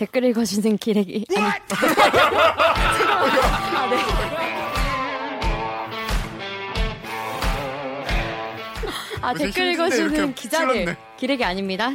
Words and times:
댓글 0.00 0.24
읽어주는 0.24 0.76
기레기. 0.78 1.26
아니. 1.36 1.44
아, 3.76 3.86
네. 3.90 3.98
아, 9.20 9.34
댓글 9.34 9.72
읽어주는 9.72 10.34
기자들. 10.34 10.72
찔렀네. 10.72 10.96
기레기 11.18 11.44
아닙니다. 11.44 11.90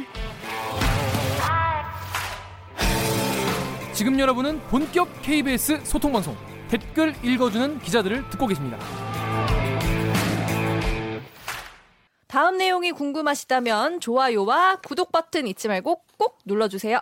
지금 3.92 4.20
여러분은 4.20 4.60
본격 4.68 5.08
KBS 5.22 5.80
소통 5.82 6.12
방송 6.12 6.36
댓글 6.68 7.12
읽어주는 7.24 7.80
기자들을 7.80 8.30
듣고 8.30 8.46
계십니다. 8.46 8.78
다음 12.28 12.58
내용이 12.58 12.92
궁금하시다면 12.92 13.98
좋아요와 13.98 14.76
구독 14.76 15.10
버튼 15.10 15.48
잊지 15.48 15.66
말고 15.66 16.02
꼭 16.16 16.38
눌러주세요. 16.44 17.00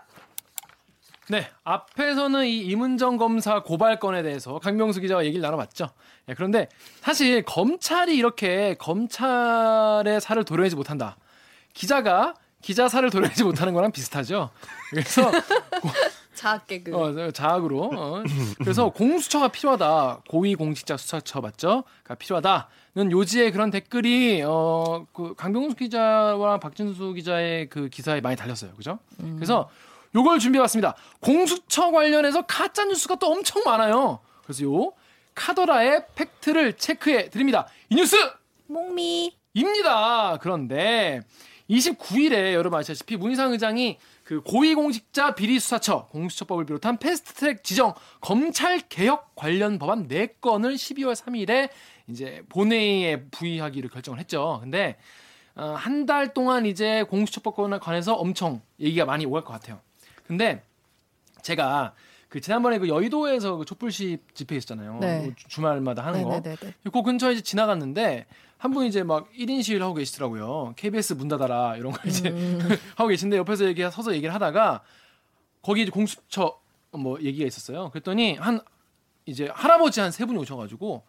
네, 1.28 1.48
앞에서는 1.64 2.46
이 2.46 2.58
이문정 2.60 3.16
검사 3.16 3.62
고발 3.62 3.98
건에 3.98 4.22
대해서 4.22 4.58
강명수 4.58 5.00
기자와 5.00 5.24
얘기를 5.24 5.42
나눠봤죠. 5.42 5.90
네, 6.26 6.34
그런데 6.34 6.68
사실 7.00 7.42
검찰이 7.42 8.14
이렇게 8.16 8.74
검찰의 8.78 10.20
살을 10.20 10.44
도려내지 10.44 10.76
못한다. 10.76 11.16
기자가 11.72 12.34
기자 12.60 12.88
살을 12.88 13.10
도려내지 13.10 13.44
못하는 13.44 13.74
거랑 13.74 13.92
비슷하죠. 13.92 14.50
그래서 14.90 15.30
자학 16.34 16.66
개그. 16.66 16.94
어, 16.94 17.30
자학으로. 17.30 17.90
어. 17.94 18.22
그래서 18.58 18.90
공수처가 18.90 19.48
필요하다. 19.48 20.22
고위 20.28 20.54
공직자 20.54 20.96
수사처 20.96 21.40
맞죠? 21.40 21.84
가 22.02 22.14
필요하다는 22.14 23.12
요지의 23.12 23.52
그런 23.52 23.70
댓글이 23.70 24.42
어, 24.44 25.06
그 25.12 25.34
강병수 25.36 25.76
기자와 25.76 26.58
박진수 26.58 27.14
기자의 27.14 27.68
그 27.68 27.88
기사에 27.88 28.20
많이 28.20 28.36
달렸어요. 28.36 28.72
그죠? 28.72 28.98
음. 29.20 29.36
그래서 29.36 29.70
요걸 30.14 30.38
준비해봤습니다. 30.38 30.94
공수처 31.20 31.90
관련해서 31.90 32.42
가짜 32.42 32.84
뉴스가 32.84 33.16
또 33.16 33.32
엄청 33.32 33.62
많아요. 33.64 34.20
그래서 34.44 34.64
요 34.64 34.92
카더라의 35.34 36.06
팩트를 36.14 36.74
체크해 36.74 37.30
드립니다. 37.30 37.66
이 37.88 37.96
뉴스 37.96 38.16
목미입니다. 38.66 40.38
그런데 40.40 41.20
29일에 41.70 42.52
여러분 42.52 42.78
아시다시피 42.78 43.16
문희상 43.16 43.52
의장이 43.52 43.98
그 44.22 44.40
고위공직자 44.42 45.34
비리수사처 45.34 46.08
공수처법을 46.10 46.66
비롯한 46.66 46.98
패스트트랙 46.98 47.64
지정 47.64 47.94
검찰 48.20 48.78
개혁 48.88 49.34
관련 49.34 49.78
법안 49.78 50.06
4건을 50.08 50.74
12월 50.74 51.14
3일에 51.14 51.70
이제 52.06 52.42
본회의에 52.48 53.24
부의하기로 53.30 53.88
결정을 53.88 54.18
했죠. 54.20 54.58
근데 54.62 54.96
어, 55.56 55.74
한 55.76 56.04
달 56.06 56.34
동안 56.34 56.66
이제 56.66 57.02
공수처법권에 57.04 57.78
관해서 57.78 58.14
엄청 58.14 58.60
얘기가 58.80 59.04
많이 59.06 59.24
오갈 59.24 59.42
것 59.44 59.52
같아요. 59.52 59.80
근데 60.26 60.62
제가 61.42 61.94
그 62.28 62.40
지난번에 62.40 62.78
그 62.78 62.88
여의도에서 62.88 63.56
그 63.56 63.64
촛불식 63.64 64.34
집회 64.34 64.56
있었잖아요. 64.56 64.98
네. 65.00 65.20
뭐 65.20 65.32
주말마다 65.48 66.04
하는 66.04 66.22
거. 66.24 66.30
네네네. 66.40 66.56
그 66.92 67.02
근처에 67.02 67.34
이제 67.34 67.42
지나갔는데 67.42 68.26
한 68.58 68.72
분이 68.72 68.88
이제 68.88 69.02
막 69.02 69.30
1인 69.32 69.62
시위를 69.62 69.84
하고 69.84 69.94
계시더라고요. 69.94 70.72
KBS 70.76 71.14
문 71.14 71.28
닫아라 71.28 71.76
이런 71.76 71.92
걸 71.92 72.06
이제 72.06 72.30
음. 72.30 72.58
하고 72.96 73.08
계신데 73.08 73.36
옆에서 73.36 73.66
얘기 73.66 73.82
서서 73.82 74.14
얘기를 74.14 74.34
하다가 74.34 74.82
거기 75.62 75.82
이제 75.82 75.90
공수처 75.90 76.58
뭐 76.92 77.20
얘기가 77.20 77.46
있었어요. 77.46 77.90
그랬더니 77.90 78.36
한 78.36 78.60
이제 79.26 79.48
할아버지 79.52 80.00
한 80.00 80.10
세 80.10 80.24
분이 80.24 80.38
오셔가지고 80.40 81.02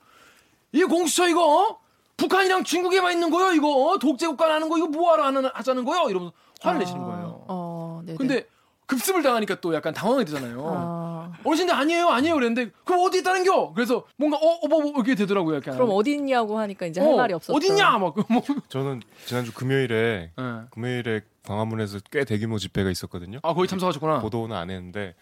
이 0.73 0.83
공수처 0.83 1.27
이거 1.27 1.79
북한이랑 2.17 2.63
중국에만 2.63 3.13
있는 3.13 3.29
거요 3.29 3.51
이거 3.53 3.97
독재 3.99 4.27
국가 4.27 4.47
나는 4.47 4.69
거 4.69 4.77
이거 4.77 4.87
뭐하러 4.87 5.25
하는 5.25 5.45
하자는 5.53 5.83
거요 5.85 6.09
이러면서 6.09 6.33
화를 6.61 6.77
아, 6.77 6.79
내시는 6.79 7.01
거예요. 7.03 7.45
어, 7.47 8.01
근데 8.17 8.47
급습을 8.87 9.23
당하니까 9.23 9.59
또 9.61 9.73
약간 9.73 9.93
당황이 9.93 10.25
되잖아요. 10.25 10.63
아. 10.67 11.31
어르신들 11.43 11.73
아니에요, 11.73 12.09
아니에요 12.09 12.35
그랬는데 12.35 12.71
그럼 12.83 13.01
어디 13.03 13.19
있다는겨? 13.19 13.73
그래서 13.73 14.05
뭔가 14.15 14.37
어, 14.37 14.59
어, 14.61 14.67
뭐, 14.67 14.81
뭐 14.81 14.91
이렇게 14.95 15.15
되더라고요. 15.15 15.57
약간. 15.57 15.75
그럼 15.75 15.89
어디 15.91 16.13
있냐고 16.13 16.59
하니까 16.59 16.85
이제 16.85 17.01
할 17.01 17.11
어, 17.11 17.15
말이 17.15 17.33
없었죠. 17.33 17.55
어디냐? 17.55 17.97
막 17.97 18.15
뭐. 18.29 18.43
저는 18.69 19.01
지난주 19.25 19.53
금요일에 19.53 20.31
네. 20.37 20.43
금요일에 20.71 21.21
광화문에서 21.43 21.99
꽤 22.11 22.25
대규모 22.25 22.57
집회가 22.57 22.89
있었거든요. 22.89 23.39
아 23.43 23.53
거기 23.53 23.67
참석하셨구나. 23.67 24.19
보도는 24.19 24.55
안 24.55 24.69
했는데 24.69 25.15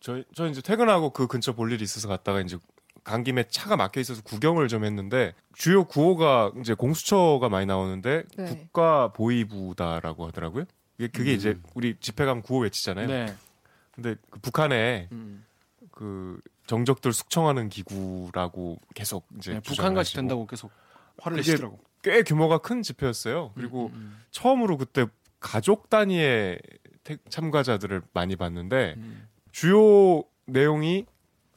저희 0.00 0.24
저 0.34 0.46
이제 0.48 0.60
퇴근하고 0.60 1.10
그 1.10 1.26
근처 1.26 1.54
볼 1.54 1.72
일이 1.72 1.82
있어서 1.84 2.08
갔다가 2.08 2.40
이제 2.40 2.58
간 3.04 3.22
김에 3.22 3.44
차가 3.48 3.76
막혀 3.76 4.00
있어서 4.00 4.20
구경을 4.22 4.68
좀 4.68 4.84
했는데 4.84 5.32
주요 5.54 5.84
구호가 5.84 6.52
이제 6.60 6.74
공수처가 6.74 7.48
많이 7.48 7.64
나오는데 7.66 8.24
네. 8.36 8.44
국가 8.46 9.12
보위부다라고 9.12 10.26
하더라고요. 10.26 10.64
그게 10.98 11.32
음. 11.32 11.36
이제 11.36 11.58
우리 11.74 11.96
집회 12.00 12.24
가면 12.24 12.42
구호 12.42 12.60
외치잖아요. 12.60 13.06
네. 13.06 13.34
근데 13.92 14.16
그 14.30 14.40
북한에 14.40 15.08
음. 15.12 15.44
그 15.90 16.40
정적들 16.66 17.12
숙청하는 17.12 17.68
기구라고 17.68 18.78
계속 18.94 19.26
이제 19.38 19.54
네, 19.54 19.60
북한 19.60 19.94
같이 19.94 20.14
된다고 20.14 20.46
계속 20.46 20.70
화를 21.18 21.36
내시더라고. 21.36 21.78
꽤 22.02 22.22
규모가 22.22 22.58
큰 22.58 22.82
집회였어요. 22.82 23.52
그리고 23.54 23.86
음, 23.86 23.92
음, 23.92 23.98
음. 23.98 24.22
처음으로 24.30 24.76
그때 24.76 25.06
가족 25.40 25.90
단위의 25.90 26.58
참가자들을 27.28 28.02
많이 28.12 28.36
봤는데 28.36 28.94
음. 28.96 29.28
주요 29.52 30.24
내용이 30.46 31.06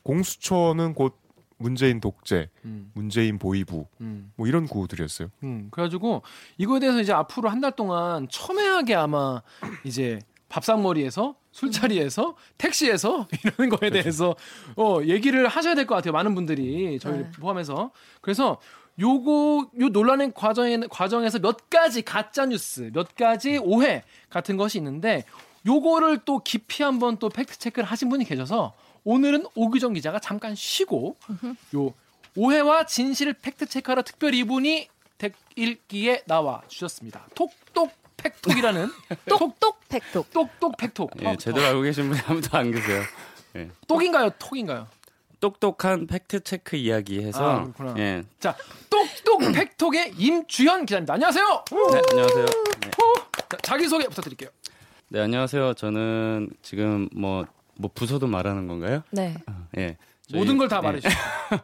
공수처는 0.03 0.94
곧 0.94 1.19
문재인 1.59 1.99
독재, 1.99 2.49
음. 2.65 2.89
문재인 2.93 3.37
보위부, 3.37 3.85
음. 4.01 4.31
뭐 4.35 4.47
이런 4.47 4.65
구호들이었어요. 4.65 5.27
음, 5.43 5.67
그래가지고 5.71 6.23
이거에 6.57 6.79
대해서 6.79 6.99
이제 7.01 7.11
앞으로 7.13 7.49
한 7.49 7.59
달 7.59 7.73
동안 7.75 8.27
첨예하게 8.31 8.95
아마 8.95 9.41
이제 9.83 10.19
밥상머리에서 10.47 11.35
술자리에서 11.51 12.35
택시에서 12.57 13.27
이런 13.43 13.69
거에 13.69 13.89
그렇죠. 13.89 13.93
대해서 13.93 14.35
어 14.77 14.99
얘기를 15.03 15.47
하셔야 15.47 15.75
될 15.75 15.85
것 15.85 15.95
같아요. 15.95 16.13
많은 16.13 16.33
분들이 16.35 16.97
저희를 16.99 17.25
네. 17.25 17.31
포함해서 17.39 17.91
그래서 18.21 18.57
요거 18.99 19.71
요 19.81 19.89
논란의 19.89 20.31
과정에 20.33 20.77
과정에서 20.89 21.39
몇 21.39 21.69
가지 21.69 22.01
가짜 22.01 22.45
뉴스, 22.45 22.89
몇 22.93 23.15
가지 23.15 23.57
오해 23.57 24.03
같은 24.29 24.57
것이 24.57 24.77
있는데 24.77 25.23
요거를 25.67 26.19
또 26.25 26.39
깊이 26.39 26.83
한번 26.83 27.17
또 27.17 27.27
팩트 27.29 27.59
체크를 27.59 27.85
하신 27.85 28.09
분이 28.09 28.23
계셔서 28.25 28.73
오늘은 29.03 29.45
옥유정 29.55 29.94
기자가 29.93 30.19
잠깐 30.19 30.55
쉬고 30.55 31.15
요 31.75 31.93
오해와 32.35 32.85
진실을 32.85 33.33
팩트 33.33 33.65
체크하러 33.67 34.01
특별히 34.03 34.39
이분이 34.39 34.87
댓읽기에 35.17 36.23
나와 36.25 36.61
주셨습니다. 36.67 37.27
톡톡 37.35 37.91
팩톡이라는 38.17 38.89
똑똑 39.27 39.79
팩톡. 39.89 40.31
똑똑 40.31 40.77
팩톡. 40.77 41.11
예, 41.21 41.35
제대로 41.38 41.65
알고 41.65 41.81
계신 41.81 42.09
분이 42.09 42.21
아무도 42.27 42.57
안 42.57 42.71
계세요. 42.71 43.01
예. 43.55 43.69
똑인가요? 43.88 44.29
톡인가요? 44.38 44.88
똑똑한 45.39 46.05
팩트 46.05 46.41
체크 46.41 46.75
이야기해서 46.75 47.73
아, 47.77 47.95
예. 47.97 48.23
자, 48.39 48.55
똑똑 48.89 49.39
팩톡의 49.53 50.13
임주현 50.17 50.85
기자입니다. 50.85 51.13
안녕하세요. 51.13 51.63
네, 51.71 52.01
안녕하세요. 52.11 52.45
네. 52.45 52.91
자, 53.49 53.57
자기 53.61 53.88
소개 53.88 54.05
부탁드릴게요. 54.05 54.49
네, 55.07 55.21
안녕하세요. 55.21 55.73
저는 55.75 56.49
지금 56.61 57.07
뭐 57.15 57.45
뭐 57.79 57.90
부서도 57.94 58.28
말하는 58.28 58.67
건가요? 58.67 59.03
네. 59.09 59.35
어, 59.47 59.67
예. 59.78 59.97
모든 60.34 60.57
걸다 60.57 60.81
네. 60.81 60.88
말해주세요. 60.88 61.13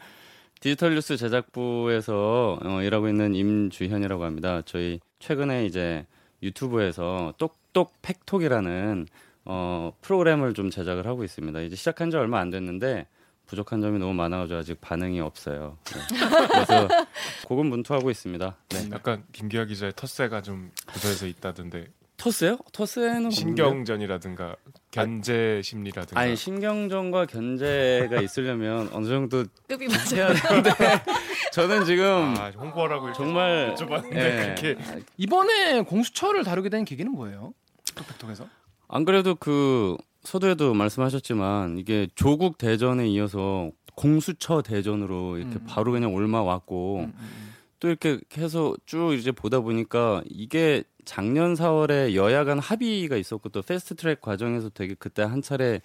디지털 0.62 0.96
뉴스 0.96 1.18
제작부에서 1.18 2.58
어, 2.64 2.82
일하고 2.82 3.10
있는 3.10 3.36
임주현이라고 3.36 4.24
합니다. 4.24 4.62
저희 4.66 5.02
최근에 5.20 5.66
이제 5.66 6.06
유튜브에서 6.42 7.34
똑똑 7.38 8.02
팩톡이라는 8.02 9.08
어, 9.44 9.92
프로그램을 10.02 10.54
좀 10.54 10.70
제작을 10.70 11.06
하고 11.06 11.26
있습니다. 11.26 11.60
이제 11.62 11.76
시작한 11.76 12.10
지 12.10 12.16
얼마 12.18 12.40
안 12.40 12.50
됐는데 12.50 13.08
부족한 13.46 13.82
점이 13.82 14.00
너무 14.00 14.14
많아가지고 14.14 14.58
아직 14.58 14.82
반응이 14.82 15.20
없어요. 15.20 15.78
네. 15.84 16.02
그래서 16.48 16.88
고군분투하고 17.46 18.10
있습니다. 18.10 18.56
네. 18.70 18.90
약간 18.94 19.24
김기아 19.34 19.66
기자의 19.66 19.92
텃세가 19.98 20.42
좀 20.42 20.72
부서에서 20.88 21.28
있다던데 21.28 21.88
토스요? 22.18 22.58
토스에는 22.72 23.30
신경전이라든가 23.30 24.56
견제 24.92 25.62
심리라든가 25.64 26.20
아니 26.20 26.36
신경전과 26.36 27.26
견제가 27.26 28.22
있으려면 28.22 28.90
어느 28.94 29.08
정도 29.08 29.44
급이 29.68 29.88
맞아야 29.88 30.34
되는데 30.34 30.72
저는 31.52 31.86
지금 31.86 32.36
아, 32.38 32.52
홍보하라고 32.52 33.14
정말 33.14 33.76
여쭤봤는데 33.76 34.16
예. 34.16 34.56
그렇게 34.56 34.78
이번에 35.18 35.82
공수처를 35.82 36.44
다루게 36.44 36.70
된 36.70 36.86
계기는 36.86 37.12
뭐예요? 37.12 37.54
톡톡톡에서 37.96 38.48
안 38.88 39.06
그래도 39.06 39.36
그 39.36 39.98
서두에도 40.24 40.74
말씀하셨지만 40.74 41.78
이게 41.78 42.08
조국 42.16 42.58
대전에 42.58 43.08
이어서 43.10 43.72
공수처 43.96 44.62
대전으로 44.62 45.38
이렇게 45.38 45.56
음. 45.56 45.66
바로 45.68 45.92
그냥 45.92 46.14
올마 46.14 46.42
왔고 46.42 47.00
음, 47.00 47.04
음, 47.04 47.14
음. 47.18 47.54
또 47.80 47.88
이렇게 47.88 48.20
해서 48.38 48.76
쭉 48.86 49.14
이제 49.14 49.32
보다 49.32 49.60
보니까 49.60 50.24
이게 50.30 50.84
작년 51.06 51.54
4월에 51.54 52.16
여야 52.16 52.44
간 52.44 52.60
합의가 52.60 53.16
있었고 53.16 53.50
또 53.50 53.62
패스트 53.62 53.96
트랙 53.96 54.22
과정에서 54.22 54.70
되게 54.70 54.96
그때 54.98 55.22
한 55.22 55.42
차례 55.42 55.82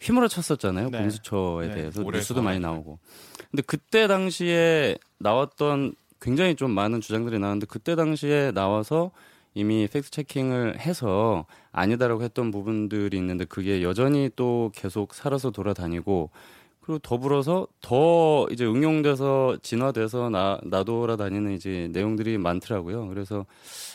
휘몰아 0.00 0.28
쳤었잖아요. 0.28 0.90
네. 0.90 0.98
공수처에 0.98 1.68
네. 1.68 1.74
대해서 1.74 2.02
뉴스도 2.02 2.42
많이 2.42 2.60
나오고. 2.60 2.98
근데 3.50 3.62
그때 3.62 4.06
당시에 4.06 4.98
나왔던 5.18 5.94
굉장히 6.20 6.56
좀 6.56 6.70
많은 6.70 7.00
주장들이 7.00 7.38
나왔는데 7.38 7.66
그때 7.66 7.96
당시에 7.96 8.52
나와서 8.52 9.10
이미 9.54 9.86
팩트 9.90 10.10
체킹을 10.10 10.80
해서 10.80 11.46
아니다라고 11.72 12.22
했던 12.22 12.50
부분들이 12.50 13.16
있는데 13.18 13.44
그게 13.44 13.82
여전히 13.82 14.28
또 14.34 14.72
계속 14.74 15.14
살아서 15.14 15.50
돌아다니고 15.50 16.30
그리고 16.84 16.98
더불어서 16.98 17.66
더 17.80 18.46
이제 18.50 18.66
응용돼서 18.66 19.56
진화돼서 19.62 20.28
나 20.28 20.60
나돌아 20.64 21.16
다니는 21.16 21.52
이제 21.52 21.88
내용들이 21.92 22.36
많더라고요. 22.36 23.08
그래서 23.08 23.46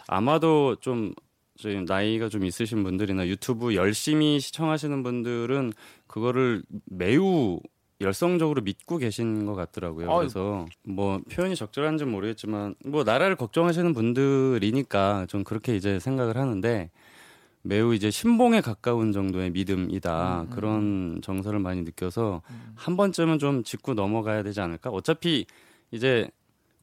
아마도 0.07 0.75
좀 0.77 1.13
저희 1.55 1.83
나이가 1.83 2.29
좀 2.29 2.45
있으신 2.45 2.83
분들이나 2.83 3.27
유튜브 3.27 3.75
열심히 3.75 4.39
시청하시는 4.39 5.03
분들은 5.03 5.73
그거를 6.07 6.63
매우 6.85 7.59
열성적으로 8.01 8.61
믿고 8.63 8.97
계신 8.97 9.45
것 9.45 9.53
같더라고요. 9.53 10.11
그래서 10.15 10.65
뭐 10.83 11.19
표현이 11.31 11.55
적절한지는 11.55 12.11
모르겠지만 12.11 12.73
뭐 12.85 13.03
나라를 13.03 13.35
걱정하시는 13.35 13.93
분들이니까 13.93 15.27
좀 15.29 15.43
그렇게 15.43 15.75
이제 15.75 15.99
생각을 15.99 16.37
하는데 16.37 16.89
매우 17.61 17.93
이제 17.93 18.09
신봉에 18.09 18.61
가까운 18.61 19.11
정도의 19.11 19.51
믿음이다. 19.51 20.41
음, 20.41 20.47
음. 20.47 20.49
그런 20.49 21.19
정서를 21.21 21.59
많이 21.59 21.81
느껴서 21.83 22.41
음. 22.49 22.73
한 22.75 22.95
번쯤은 22.95 23.39
좀 23.39 23.63
짚고 23.63 23.93
넘어가야 23.93 24.43
되지 24.43 24.61
않을까? 24.61 24.89
어차피 24.89 25.45
이제 25.91 26.29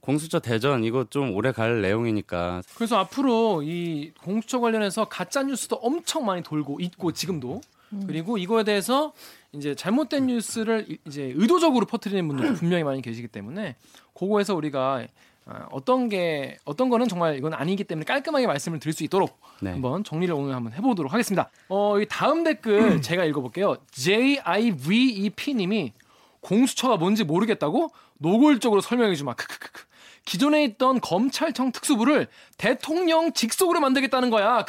공수처 0.00 0.38
대전 0.38 0.84
이거 0.84 1.04
좀 1.08 1.34
오래 1.34 1.50
갈 1.50 1.80
내용이니까. 1.80 2.62
그래서 2.76 2.96
앞으로 2.98 3.62
이 3.62 4.12
공수처 4.22 4.60
관련해서 4.60 5.06
가짜 5.06 5.42
뉴스도 5.42 5.76
엄청 5.76 6.24
많이 6.24 6.42
돌고 6.42 6.78
있고 6.80 7.12
지금도 7.12 7.60
음. 7.92 8.04
그리고 8.06 8.38
이거에 8.38 8.62
대해서 8.62 9.12
이제 9.52 9.74
잘못된 9.74 10.26
뉴스를 10.26 10.86
이제 11.06 11.32
의도적으로 11.34 11.86
퍼뜨리는 11.86 12.26
분들도 12.28 12.54
분명히 12.60 12.84
많이 12.84 13.02
계시기 13.02 13.28
때문에 13.28 13.76
그거에서 14.14 14.54
우리가 14.54 15.06
어, 15.46 15.66
어떤 15.70 16.08
게 16.08 16.58
어떤 16.64 16.88
거는 16.88 17.08
정말 17.08 17.36
이건 17.36 17.54
아니기 17.54 17.84
때문에 17.84 18.04
깔끔하게 18.04 18.46
말씀을 18.46 18.80
드릴 18.80 18.92
수 18.92 19.04
있도록 19.04 19.38
네. 19.60 19.70
한번 19.70 20.02
정리를 20.02 20.34
오늘 20.34 20.54
한번 20.54 20.72
해보도록 20.72 21.12
하겠습니다. 21.12 21.50
어, 21.68 22.00
이 22.00 22.06
다음 22.08 22.44
댓글 22.44 23.00
제가 23.00 23.24
읽어볼게요. 23.24 23.76
JIVEP님이 23.92 25.92
공수처가 26.40 26.96
뭔지 26.96 27.24
모르겠다고 27.24 27.92
노골적으로 28.18 28.80
설명해 28.80 29.14
주마. 29.14 29.34
크크크크. 29.34 29.84
기존에 30.24 30.64
있던 30.64 31.00
검찰청 31.00 31.70
특수부를 31.70 32.26
대통령 32.58 33.32
직속으로 33.32 33.78
만들겠다는 33.80 34.30
거야. 34.30 34.64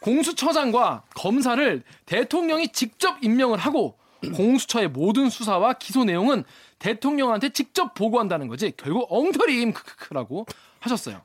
공수처장과 0.00 1.04
검사를 1.14 1.82
대통령이 2.04 2.68
직접 2.68 3.16
임명을 3.22 3.58
하고 3.58 3.96
공수처의 4.34 4.88
모든 4.88 5.30
수사와 5.30 5.74
기소 5.74 6.04
내용은 6.04 6.44
대통령한테 6.78 7.50
직접 7.50 7.94
보고한다는 7.94 8.48
거지. 8.48 8.72
결국 8.76 9.06
엉터리임 9.10 9.72
크크크라고 9.72 10.46
하셨어요. 10.80 11.22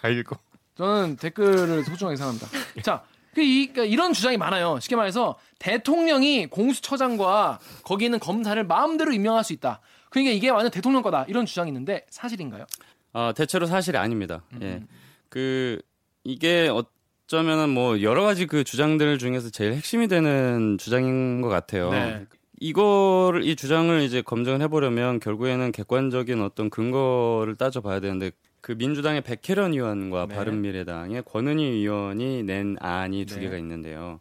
다 0.00 0.08
읽고. 0.08 0.36
저는 0.76 1.16
댓글을 1.16 1.84
소중하게 1.84 2.16
생각합니다. 2.16 2.48
자, 2.82 3.04
그 3.34 3.42
이, 3.42 3.68
그러니까 3.68 3.92
이런 3.92 4.12
주장이 4.12 4.36
많아요. 4.36 4.78
쉽게 4.80 4.96
말해서 4.96 5.38
대통령이 5.58 6.46
공수처장과 6.46 7.58
거기 7.82 8.04
있는 8.06 8.18
검사를 8.18 8.62
마음대로 8.64 9.12
임명할 9.12 9.44
수 9.44 9.52
있다. 9.52 9.80
그러니까 10.10 10.32
이게 10.32 10.50
완전 10.50 10.70
대통령 10.70 11.02
거다 11.02 11.24
이런 11.28 11.44
주장이 11.44 11.68
있는데 11.68 12.06
사실인가요? 12.08 12.66
아 13.12 13.32
대체로 13.36 13.66
사실이 13.66 13.98
아닙니다. 13.98 14.42
음. 14.52 14.60
예, 14.62 14.82
그 15.28 15.80
이게 16.22 16.68
어쩌면은 16.68 17.70
뭐 17.70 18.00
여러 18.02 18.22
가지 18.22 18.46
그 18.46 18.62
주장들 18.62 19.18
중에서 19.18 19.50
제일 19.50 19.74
핵심이 19.74 20.06
되는 20.06 20.78
주장인 20.78 21.40
것 21.40 21.48
같아요. 21.48 21.90
네. 21.90 22.26
이거를 22.68 23.44
이 23.44 23.56
주장을 23.56 24.00
이제 24.00 24.22
검증을 24.22 24.62
해보려면 24.62 25.20
결국에는 25.20 25.70
객관적인 25.70 26.40
어떤 26.42 26.70
근거를 26.70 27.56
따져봐야 27.56 28.00
되는데 28.00 28.30
그 28.62 28.72
민주당의 28.72 29.20
백혜련 29.20 29.74
의원과 29.74 30.26
네. 30.28 30.34
바른미래당의 30.34 31.22
권은희 31.24 31.62
의원이 31.62 32.42
낸 32.44 32.76
안이 32.80 33.26
두 33.26 33.34
네. 33.36 33.42
개가 33.42 33.58
있는데요. 33.58 34.20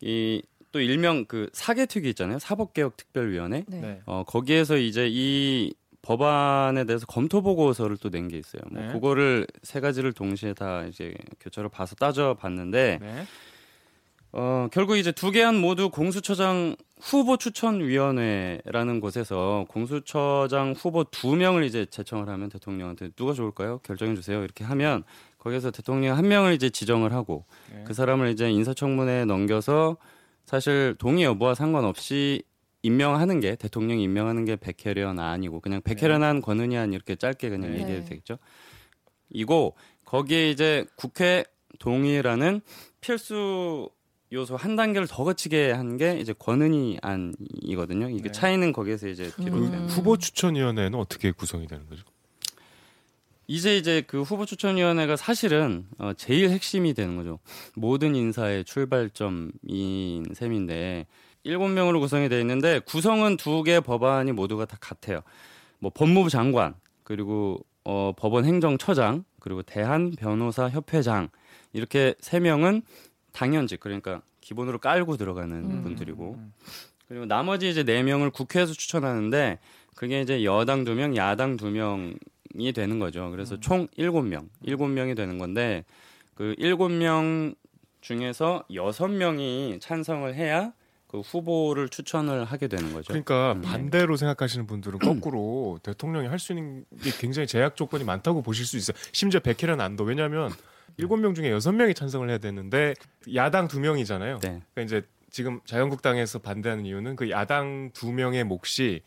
이 0.00 0.42
또 0.72 0.80
일명 0.80 1.26
그 1.26 1.50
사개특위 1.52 2.08
있잖아요. 2.10 2.38
사법개혁특별위원회. 2.38 3.64
네. 3.68 3.80
네. 3.80 4.00
어, 4.06 4.24
거기에서 4.26 4.78
이제 4.78 5.06
이 5.10 5.74
법안에 6.00 6.84
대해서 6.84 7.04
검토 7.06 7.42
보고서를 7.42 7.98
또 7.98 8.08
낸 8.08 8.28
게 8.28 8.38
있어요. 8.38 8.62
뭐 8.70 8.80
네. 8.80 8.90
그거를 8.92 9.46
세 9.62 9.80
가지를 9.80 10.14
동시에 10.14 10.54
다 10.54 10.84
이제 10.86 11.14
교차로 11.40 11.68
봐서 11.68 11.94
따져 11.94 12.34
봤는데 12.40 12.98
네. 13.02 13.24
어, 14.34 14.68
결국 14.72 14.96
이제 14.96 15.12
두 15.12 15.30
개안 15.30 15.56
모두 15.56 15.90
공수처장 15.90 16.74
후보 17.00 17.36
추천위원회라는 17.36 19.00
곳에서 19.00 19.66
공수처장 19.68 20.72
후보 20.72 21.04
두 21.04 21.36
명을 21.36 21.64
이제 21.64 21.84
제청을 21.84 22.28
하면 22.28 22.48
대통령한테 22.48 23.10
누가 23.10 23.34
좋을까요? 23.34 23.78
결정해 23.78 24.14
주세요. 24.14 24.42
이렇게 24.42 24.64
하면 24.64 25.04
거기서 25.38 25.70
대통령 25.70 26.16
한 26.16 26.28
명을 26.28 26.54
이제 26.54 26.70
지정을 26.70 27.12
하고 27.12 27.44
네. 27.72 27.84
그 27.84 27.92
사람을 27.92 28.30
이제 28.30 28.50
인사청문회에 28.50 29.26
넘겨서 29.26 29.98
사실 30.46 30.94
동의 30.98 31.24
여부와 31.24 31.54
상관없이 31.54 32.42
임명하는 32.82 33.40
게 33.40 33.54
대통령 33.54 33.98
임명하는 33.98 34.44
게 34.44 34.56
백혜련 34.56 35.18
아니고 35.18 35.60
그냥 35.60 35.82
백혜련한 35.82 36.36
네. 36.36 36.42
권은희 36.42 36.76
안 36.76 36.92
이렇게 36.94 37.16
짧게 37.16 37.50
그냥 37.50 37.72
네. 37.72 37.80
얘기해도 37.80 38.06
되겠죠. 38.06 38.38
이고 39.28 39.76
거기에 40.06 40.50
이제 40.50 40.86
국회 40.96 41.44
동의라는 41.78 42.60
필수 43.00 43.90
요소 44.32 44.56
한 44.56 44.76
단계를 44.76 45.06
더 45.06 45.24
거치게 45.24 45.72
한 45.72 45.96
게 45.98 46.18
이제 46.18 46.32
권은희 46.32 46.98
안이거든요. 47.02 48.08
이게 48.10 48.22
네. 48.24 48.32
차이는 48.32 48.72
거기에서 48.72 49.06
이제 49.08 49.30
비롯된 49.36 49.74
음. 49.74 49.86
후보 49.88 50.16
추천위원회는 50.16 50.98
어떻게 50.98 51.30
구성이 51.32 51.66
되는 51.66 51.86
거죠? 51.86 52.02
이제 53.46 53.76
이제 53.76 54.02
그 54.06 54.22
후보 54.22 54.46
추천위원회가 54.46 55.16
사실은 55.16 55.86
어, 55.98 56.12
제일 56.16 56.48
핵심이 56.50 56.94
되는 56.94 57.16
거죠. 57.16 57.38
모든 57.74 58.14
인사의 58.14 58.64
출발점인 58.64 60.24
셈인데 60.34 61.06
일곱 61.44 61.68
명으로 61.68 62.00
구성이 62.00 62.28
되어 62.28 62.38
있는데 62.40 62.78
구성은 62.80 63.36
두 63.36 63.64
개 63.64 63.80
법안이 63.80 64.32
모두가 64.32 64.64
다 64.64 64.78
같아요. 64.80 65.20
뭐 65.78 65.90
법무부 65.94 66.30
장관 66.30 66.74
그리고 67.02 67.58
어, 67.84 68.12
법원 68.16 68.44
행정처장 68.46 69.24
그리고 69.40 69.62
대한 69.62 70.12
변호사 70.12 70.70
협회장 70.70 71.28
이렇게 71.72 72.14
세 72.20 72.38
명은 72.40 72.82
당연직 73.32 73.80
그러니까 73.80 74.22
기본으로 74.40 74.78
깔고 74.78 75.16
들어가는 75.16 75.56
음. 75.56 75.82
분들이고 75.82 76.38
그리고 77.08 77.26
나머지 77.26 77.68
이제 77.68 77.82
네 77.84 78.02
명을 78.02 78.30
국회에서 78.30 78.72
추천하는데 78.72 79.58
그게 79.94 80.20
이제 80.22 80.44
여당 80.44 80.84
두 80.84 80.94
명, 80.94 81.16
야당 81.16 81.56
두 81.56 81.70
명 81.70 82.14
이 82.54 82.70
되는 82.74 82.98
거죠. 82.98 83.30
그래서 83.30 83.54
음. 83.54 83.60
총 83.62 83.88
일곱 83.96 84.24
명 84.26 84.50
일곱 84.60 84.88
명이 84.88 85.14
되는 85.14 85.38
건데 85.38 85.86
그 86.34 86.54
일곱 86.58 86.90
명 86.90 87.54
중에서 88.02 88.64
여섯 88.74 89.08
명이 89.08 89.78
찬성을 89.80 90.34
해야 90.34 90.74
그 91.06 91.20
후보를 91.20 91.88
추천을 91.88 92.44
하게 92.44 92.68
되는 92.68 92.92
거죠. 92.92 93.06
그러니까 93.08 93.52
음. 93.52 93.62
반대로 93.62 94.16
생각하시는 94.18 94.66
분들은 94.66 94.98
거꾸로 94.98 95.78
대통령이 95.82 96.26
할 96.26 96.38
수 96.38 96.52
있는 96.52 96.84
게 97.02 97.10
굉장히 97.18 97.46
제약 97.46 97.74
조건이 97.74 98.04
많다고 98.04 98.42
보실 98.42 98.66
수 98.66 98.76
있어요. 98.76 98.98
심지어 99.12 99.40
백혜련 99.40 99.80
안도 99.80 100.04
왜냐하면 100.04 100.50
일곱 100.96 101.16
명 101.18 101.34
중에 101.34 101.50
여섯 101.50 101.72
명이 101.72 101.94
찬성을 101.94 102.28
해야 102.28 102.38
되는데 102.38 102.94
야당 103.34 103.68
두 103.68 103.80
명이잖아요. 103.80 104.38
네. 104.40 104.62
그러니까 104.74 104.82
이제 104.82 105.06
지금 105.30 105.60
자유한국당에서 105.64 106.38
반대하는 106.38 106.84
이유는 106.84 107.16
그 107.16 107.30
야당 107.30 107.90
두 107.92 108.12
명의 108.12 108.44
몫이 108.44 109.02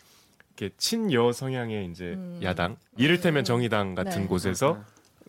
이렇게 0.57 0.73
친여 0.77 1.31
성향의 1.33 1.87
이제 1.91 2.13
음. 2.13 2.39
야당, 2.41 2.77
이를테면 2.97 3.41
음. 3.41 3.43
정의당 3.43 3.93
같은 3.93 4.21
네. 4.21 4.27
곳에서 4.27 4.83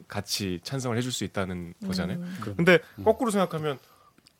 같이 0.09 0.61
찬성을 0.63 0.97
해줄 0.97 1.11
수 1.13 1.25
있다는 1.25 1.75
음. 1.83 1.87
거잖아요. 1.87 2.19
음. 2.19 2.55
근데 2.57 2.79
거꾸로 3.05 3.31
생각하면 3.31 3.79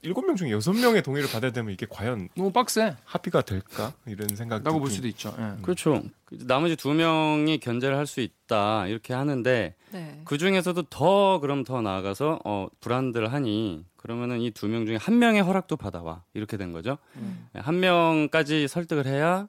일곱 0.03 0.25
명 0.27 0.37
중에 0.37 0.51
여섯 0.53 0.73
명의 0.73 1.03
동의를 1.03 1.29
받아야 1.31 1.51
되면 1.51 1.73
이게 1.73 1.87
과연 1.89 2.29
너무 2.37 2.53
빡세 2.53 2.97
합의가 3.05 3.43
될까 3.43 3.93
이런 4.07 4.29
생각 4.37 4.63
라고 4.63 4.79
볼 4.79 4.91
수도 4.91 5.09
있죠. 5.09 5.35
네. 5.39 5.55
그렇죠. 5.63 6.03
나머지 6.31 6.77
두 6.77 6.93
명이 6.93 7.59
견제를 7.59 7.97
할 7.97 8.07
수 8.07 8.21
있다 8.21 8.87
이렇게 8.87 9.15
하는데 9.15 9.75
네. 9.91 10.21
그 10.25 10.39
중에서도 10.39 10.81
더 10.85 11.41
그럼 11.41 11.65
더 11.65 11.81
나아가서 11.83 12.41
어 12.45 12.69
불안들 12.81 13.33
하니 13.33 13.85
그러면은 13.97 14.41
이 14.41 14.51
두 14.53 14.69
명 14.69 14.87
중에 14.87 14.97
한 14.97 15.19
명의 15.19 15.43
허락도 15.43 15.77
받아와 15.77 16.23
이렇게 16.35 16.57
된 16.57 16.71
거죠. 16.73 16.99
음. 17.17 17.49
한 17.55 17.81
명까지 17.81 18.69
설득을 18.69 19.07
해야 19.07 19.49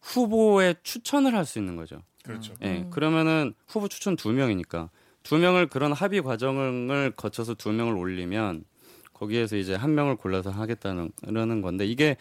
후보에 0.00 0.74
추천을 0.82 1.34
할 1.36 1.44
수 1.44 1.58
있는 1.60 1.76
거죠. 1.76 2.02
그렇죠. 2.24 2.54
예. 2.62 2.66
네, 2.66 2.86
그러면은 2.90 3.54
후보 3.68 3.88
추천 3.88 4.16
두 4.16 4.32
명이니까 4.32 4.90
두 5.22 5.38
명을 5.38 5.68
그런 5.68 5.92
합의 5.92 6.22
과정을 6.22 7.12
거쳐서 7.16 7.54
두 7.54 7.70
명을 7.72 7.94
올리면 7.96 8.64
거기에서 9.22 9.56
이제 9.56 9.74
한 9.74 9.94
명을 9.94 10.16
골라서 10.16 10.50
하겠다는 10.50 11.12
그러는 11.24 11.62
건데 11.62 11.86
이게 11.86 12.16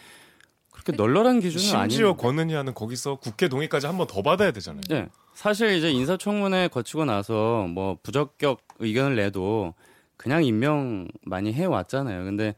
그렇게 0.69 0.91
널널한 0.91 1.39
기준은 1.39 1.75
아니에요. 1.75 1.89
심지어 1.89 2.13
권은희하는 2.15 2.73
거기서 2.75 3.15
국회 3.15 3.47
동의까지 3.47 3.87
한 3.87 3.97
번 3.97 4.05
더 4.07 4.21
받아야 4.21 4.51
되잖아요. 4.51 4.81
네. 4.87 5.07
사실 5.33 5.71
이제 5.71 5.89
인사청문회 5.91 6.67
거치고 6.67 7.05
나서 7.05 7.65
뭐 7.69 7.97
부적격 8.03 8.59
의견을 8.79 9.15
내도 9.15 9.73
그냥 10.15 10.43
임명 10.43 11.07
많이 11.25 11.51
해 11.53 11.65
왔잖아요. 11.65 12.23
근데 12.23 12.53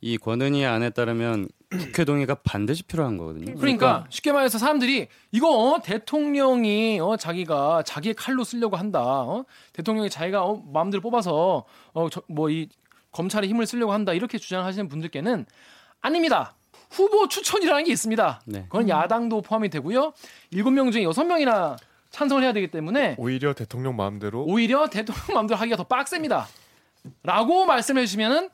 이 0.00 0.16
권은희 0.16 0.64
안에 0.64 0.90
따르면 0.90 1.48
국회 1.70 2.04
동의가 2.04 2.36
반드시 2.36 2.84
필요한 2.84 3.16
거거든요. 3.16 3.54
그러니까 3.56 4.06
쉽게 4.10 4.30
말해서 4.32 4.58
사람들이 4.58 5.08
이거 5.32 5.48
어, 5.50 5.80
대통령이 5.82 7.00
어, 7.00 7.16
자기가 7.16 7.82
자기의 7.82 8.14
칼로 8.14 8.44
쓰려고 8.44 8.76
한다. 8.76 9.02
어? 9.02 9.44
대통령이 9.72 10.08
자기가 10.08 10.44
어, 10.44 10.62
마음대로 10.72 11.00
뽑아서 11.02 11.64
어, 11.94 12.08
뭐이 12.28 12.68
검찰의 13.12 13.48
힘을 13.48 13.66
쓰려고 13.66 13.92
한다. 13.92 14.12
이렇게 14.12 14.38
주장하시는 14.38 14.88
분들께는 14.88 15.46
아닙니다. 16.00 16.54
후보 16.90 17.28
추천이라는 17.28 17.84
게 17.84 17.92
있습니다. 17.92 18.40
네. 18.46 18.62
그건 18.68 18.88
야당도 18.88 19.42
포함이 19.42 19.68
되고요. 19.68 20.12
일곱 20.50 20.70
명 20.70 20.90
중에 20.90 21.02
여섯 21.02 21.24
명이나 21.24 21.76
찬성을 22.10 22.42
해야 22.42 22.52
되기 22.52 22.70
때문에 22.70 23.16
오히려 23.18 23.52
대통령 23.52 23.96
마음대로 23.96 24.44
오히려 24.44 24.88
대통령 24.88 25.34
마음대로 25.34 25.58
하기가 25.58 25.76
더 25.76 25.84
빡셉니다. 25.84 26.46
라고 27.22 27.66
말씀해 27.66 28.06
주시면 28.06 28.50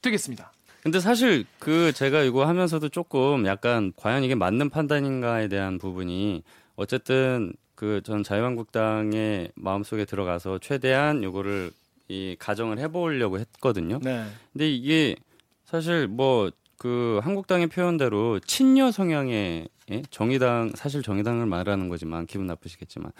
되겠습니다. 0.00 0.52
근데 0.82 1.00
사실 1.00 1.44
그 1.58 1.92
제가 1.92 2.22
이거 2.22 2.46
하면서도 2.46 2.90
조금 2.90 3.46
약간 3.46 3.92
과연 3.96 4.22
이게 4.24 4.34
맞는 4.34 4.70
판단인가에 4.70 5.48
대한 5.48 5.78
부분이 5.78 6.42
어쨌든 6.76 7.52
그 7.74 8.00
전 8.04 8.22
자유한국당의 8.22 9.50
마음속에 9.56 10.04
들어가서 10.04 10.58
최대한 10.60 11.22
요거를 11.22 11.70
이 12.08 12.36
가정을 12.38 12.78
해보려고 12.78 13.38
했거든요. 13.38 13.98
네. 14.02 14.26
근데 14.52 14.70
이게 14.70 15.16
사실 15.64 16.06
뭐 16.06 16.50
그 16.84 17.18
한국당의 17.22 17.68
표현대로 17.68 18.40
친여 18.40 18.90
성향의 18.90 19.68
예? 19.90 20.02
정의당 20.10 20.72
사실 20.74 21.02
정의당을 21.02 21.46
말하는 21.46 21.88
거지만 21.88 22.26
기분 22.26 22.46
나쁘시겠지만 22.46 23.10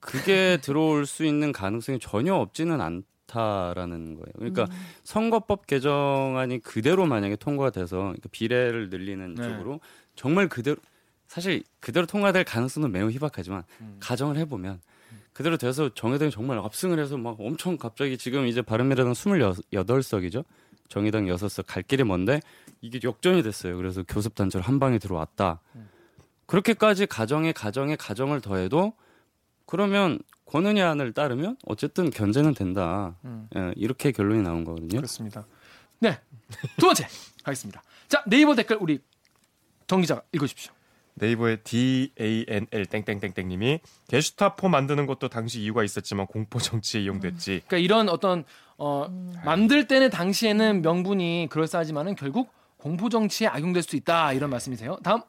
그게 0.00 0.58
들어올 0.62 1.06
수 1.06 1.24
있는 1.24 1.52
가능성이 1.52 2.00
전혀 2.00 2.34
없지는 2.34 2.80
않다라는 2.80 4.14
거예요. 4.14 4.32
그러니까 4.36 4.64
음. 4.64 4.68
선거법 5.04 5.66
개정안이 5.68 6.60
그대로 6.60 7.06
만약에 7.06 7.36
통과가 7.36 7.70
돼서 7.70 7.98
그러니까 7.98 8.28
비례를 8.32 8.90
늘리는 8.90 9.34
네. 9.34 9.42
쪽으로 9.42 9.80
정말 10.14 10.48
그대로 10.48 10.76
사실 11.28 11.62
그대로 11.78 12.06
통과될 12.06 12.44
가능성은 12.44 12.90
매우 12.90 13.10
희박하지만 13.10 13.62
음. 13.80 13.96
가정을 14.00 14.36
해보면 14.38 14.80
그대로 15.36 15.58
돼서 15.58 15.92
정의당이 15.92 16.30
정말 16.30 16.58
압승을 16.58 16.98
해서 16.98 17.18
막 17.18 17.36
엄청 17.38 17.76
갑자기 17.76 18.16
지금 18.16 18.46
이제 18.46 18.62
바른미래당 18.62 19.12
28석이죠. 19.12 20.46
정의당 20.88 21.26
6석 21.26 21.64
갈 21.66 21.82
길이 21.82 22.04
먼데 22.04 22.40
이게 22.80 22.98
역전이 23.04 23.42
됐어요. 23.42 23.76
그래서 23.76 24.02
교섭단체로 24.02 24.64
한 24.64 24.80
방에 24.80 24.98
들어왔다. 24.98 25.60
그렇게까지 26.46 27.04
가정에 27.04 27.52
가정에 27.52 27.96
가정을 27.96 28.40
더해도 28.40 28.94
그러면 29.66 30.18
권은희 30.46 30.80
안을 30.80 31.12
따르면 31.12 31.58
어쨌든 31.66 32.08
견제는 32.08 32.54
된다. 32.54 33.14
음. 33.26 33.46
예, 33.56 33.74
이렇게 33.76 34.12
결론이 34.12 34.40
나온 34.40 34.64
거거든요. 34.64 34.96
그렇습니다. 34.96 35.46
네. 35.98 36.18
두 36.78 36.86
번째 36.86 37.08
가겠습니다. 37.44 37.82
자, 38.08 38.24
네이버 38.26 38.54
댓글 38.54 38.78
우리 38.80 39.00
정 39.86 40.00
기자 40.00 40.22
읽어 40.32 40.46
주십시오. 40.46 40.72
네이버의 41.16 41.58
D 41.64 42.12
A 42.20 42.44
N 42.48 42.66
L 42.70 42.86
땡땡땡땡님이 42.86 43.80
게슈타포 44.08 44.68
만드는 44.68 45.06
것도 45.06 45.28
당시 45.28 45.60
이유가 45.60 45.82
있었지만 45.82 46.26
공포 46.26 46.58
정치에 46.58 47.00
이용됐지. 47.02 47.62
그러니까 47.66 47.78
이런 47.78 48.08
어떤 48.08 48.44
어 48.78 49.08
만들 49.44 49.88
때는 49.88 50.10
당시에는 50.10 50.82
명분이 50.82 51.48
그럴싸하지만은 51.50 52.16
결국 52.16 52.50
공포 52.76 53.08
정치에 53.08 53.46
악용될 53.46 53.82
수 53.82 53.96
있다 53.96 54.32
이런 54.34 54.50
말씀이세요. 54.50 54.98
다음 55.02 55.22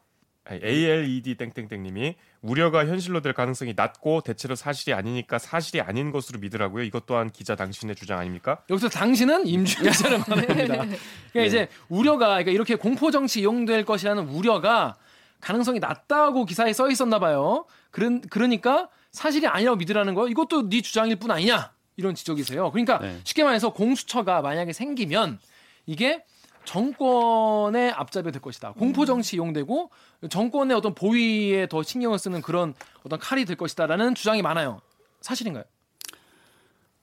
ALED 0.50 1.36
땡땡땡님이 1.36 2.16
우려가 2.42 2.86
현실로 2.86 3.22
될 3.22 3.34
가능성이 3.34 3.74
낮고 3.76 4.22
대체로 4.22 4.56
사실이 4.56 4.94
아니니까 4.94 5.40
사실이 5.40 5.82
아닌 5.82 6.12
것으로 6.12 6.40
믿으라고요. 6.40 6.84
이것 6.84 7.06
또한 7.06 7.30
기자 7.30 7.56
당신의 7.56 7.96
주장 7.96 8.20
아닙니까? 8.20 8.62
여기서 8.70 8.90
당신은 8.90 9.48
임주현 9.48 9.92
기자를 9.92 10.20
말합니다. 10.28 10.76
그러니까 10.76 11.42
이제 11.46 11.68
우려가 11.90 12.28
그러니까 12.28 12.52
이렇게 12.52 12.76
공포 12.76 13.12
정치 13.12 13.42
이용될 13.42 13.86
것이라는 13.86 14.30
우려가 14.30 14.96
가능성이 15.40 15.80
낮다고 15.80 16.46
기사에 16.46 16.74
써 16.74 16.90
있었나 16.90 17.20
봐요. 17.20 17.66
그런 17.92 18.22
그러니까 18.22 18.90
사실이 19.12 19.48
아니라고 19.48 19.78
믿으라는 19.78 20.14
거 20.14 20.28
이것도 20.28 20.70
네 20.70 20.82
주장일 20.82 21.18
뿐 21.18 21.32
아니냐 21.32 21.72
이런 21.96 22.16
지적이세요. 22.16 22.72
그러니까 22.72 23.00
네. 23.00 23.20
쉽게 23.24 23.44
말해서 23.44 23.74
공수처가 23.74 24.42
만약에 24.42 24.74
생기면 24.74 25.40
이게 25.86 26.24
정권의 26.66 27.92
앞잡이가 27.92 28.32
될 28.32 28.42
것이다. 28.42 28.74
공포 28.74 29.06
정치 29.06 29.38
이용되고 29.38 29.90
정권의 30.30 30.76
어떤 30.76 30.94
보위에 30.94 31.68
더 31.68 31.82
신경을 31.82 32.20
쓰는 32.20 32.42
그런 32.42 32.74
어떤 33.04 33.20
칼이 33.20 33.46
될 33.46 33.56
것이다라는 33.56 34.16
주장이 34.16 34.42
많아요. 34.42 34.82
사실인가요? 35.22 35.64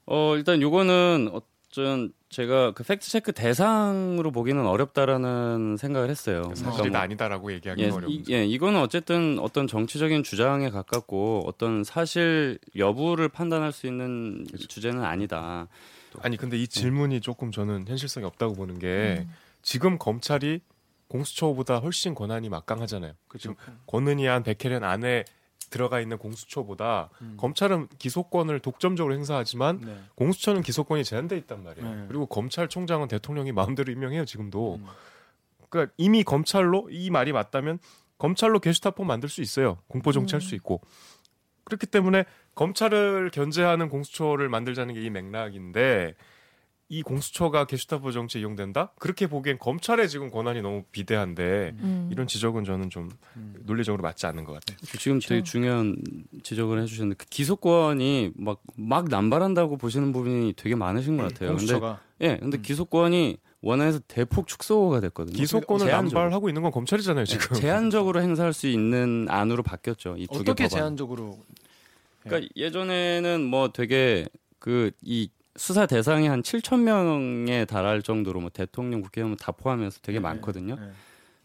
어, 0.05 0.35
일단 0.35 0.61
요거는 0.61 1.31
어쩐 1.75 2.13
제가 2.29 2.71
그 2.71 2.83
팩트 2.83 3.09
체크 3.09 3.33
대상으로 3.33 4.31
보기는 4.31 4.65
어렵다라는 4.65 5.75
생각을 5.77 6.09
했어요. 6.09 6.43
사실이 6.55 6.63
그러니까 6.71 6.89
뭐- 6.89 6.99
아니다라고 6.99 7.51
얘기하기 7.53 7.83
예. 7.83 7.91
이, 8.07 8.23
예, 8.29 8.45
이거는 8.45 8.79
어쨌든 8.79 9.37
어떤 9.39 9.67
정치적인 9.67 10.23
주장에 10.23 10.69
가깝고 10.69 11.43
어떤 11.45 11.83
사실 11.83 12.59
여부를 12.77 13.27
판단할 13.29 13.73
수 13.73 13.87
있는 13.87 14.45
주제는 14.69 15.03
아니다. 15.03 15.67
아니 16.21 16.37
근데 16.37 16.57
이 16.57 16.65
질문이 16.67 17.19
조금 17.19 17.51
저는 17.51 17.85
현실성이 17.87 18.25
없다고 18.25 18.53
보는 18.55 18.79
게 18.79 19.27
지금 19.61 19.97
검찰이 19.97 20.61
공수처보다 21.09 21.77
훨씬 21.79 22.15
권한이 22.15 22.47
막강하잖아요. 22.49 23.13
지금 23.37 23.55
권은희안 23.87 24.43
백혜련 24.43 24.83
안에 24.83 25.25
들어가 25.69 25.99
있는 25.99 26.17
공수처보다 26.17 27.09
검찰은 27.37 27.87
기소권을 27.97 28.59
독점적으로 28.59 29.13
행사하지만 29.13 29.81
네. 29.81 29.99
공수처는 30.15 30.61
기소권이 30.61 31.03
제한돼 31.03 31.37
있단 31.37 31.63
말이에요. 31.63 31.95
네. 31.95 32.05
그리고 32.07 32.25
검찰총장은 32.25 33.07
대통령이 33.07 33.51
마음대로 33.51 33.91
임명해요 33.91 34.25
지금도. 34.25 34.75
음. 34.75 34.85
그러니까 35.69 35.93
이미 35.97 36.23
검찰로 36.23 36.89
이 36.91 37.09
말이 37.09 37.33
맞다면 37.33 37.79
검찰로 38.17 38.59
게슈타포 38.59 39.03
만들 39.03 39.29
수 39.29 39.41
있어요. 39.41 39.77
공포 39.87 40.11
정치할 40.11 40.41
수 40.41 40.55
있고. 40.55 40.81
그렇기 41.65 41.87
때문에 41.87 42.25
검찰을 42.53 43.31
견제하는 43.31 43.89
공수처를 43.89 44.49
만들자는 44.49 44.93
게 44.93 45.01
이 45.01 45.09
맥락인데 45.09 46.15
이 46.87 47.01
공수처가 47.01 47.65
게슈타포 47.65 48.11
정치에 48.11 48.41
이용된다? 48.41 48.91
그렇게 48.99 49.25
보기엔 49.27 49.57
검찰의 49.57 50.07
지금 50.07 50.29
권한이 50.29 50.61
너무 50.61 50.83
비대한데 50.91 51.75
음. 51.79 52.09
이런 52.11 52.27
지적은 52.27 52.63
저는 52.63 52.89
좀 52.91 53.09
논리적으로 53.63 54.03
맞지 54.03 54.27
않는 54.27 54.43
것 54.43 54.53
같아요. 54.53 54.77
지금 54.99 55.19
되게 55.19 55.41
중요한 55.41 55.95
지적을 56.43 56.79
해주셨는데 56.81 57.15
그 57.17 57.25
기소권이 57.29 58.33
막 58.35 58.59
막 58.77 59.07
남발한다고 59.09 59.77
보시는 59.77 60.11
부분이 60.11 60.53
되게 60.57 60.75
많으신 60.75 61.17
것 61.17 61.23
같아요. 61.23 61.49
근데 61.49 61.73
공수처가 61.73 61.99
예, 62.21 62.37
근데 62.37 62.59
기소권이 62.61 63.37
원안에서 63.61 63.99
대폭 64.07 64.47
축소가 64.47 64.99
됐거든요. 64.99 65.35
기소권을 65.35 65.87
제한적으로. 65.87 66.19
남발하고 66.21 66.49
있는 66.49 66.61
건 66.61 66.71
검찰이잖아요 66.71 67.25
지금. 67.25 67.55
예, 67.57 67.61
제한적으로 67.61 68.21
행사할 68.21 68.53
수 68.53 68.67
있는 68.67 69.25
안으로 69.29 69.63
바뀌었죠. 69.63 70.15
이 70.17 70.27
두개 70.27 70.39
어떻게 70.51 70.63
법안. 70.65 70.69
제한적으로 70.69 71.39
그러니까 72.21 72.47
예전에는 72.55 73.43
뭐 73.43 73.69
되게 73.71 74.27
그이 74.59 75.29
수사 75.55 75.85
대상이 75.85 76.27
한 76.27 76.41
7천 76.41 76.81
명에 76.81 77.65
달할 77.65 78.01
정도로 78.01 78.41
뭐 78.41 78.49
대통령, 78.49 79.01
국회의원 79.01 79.37
다 79.37 79.51
포함해서 79.51 79.99
되게 80.01 80.19
많거든요. 80.19 80.75
네. 80.75 80.89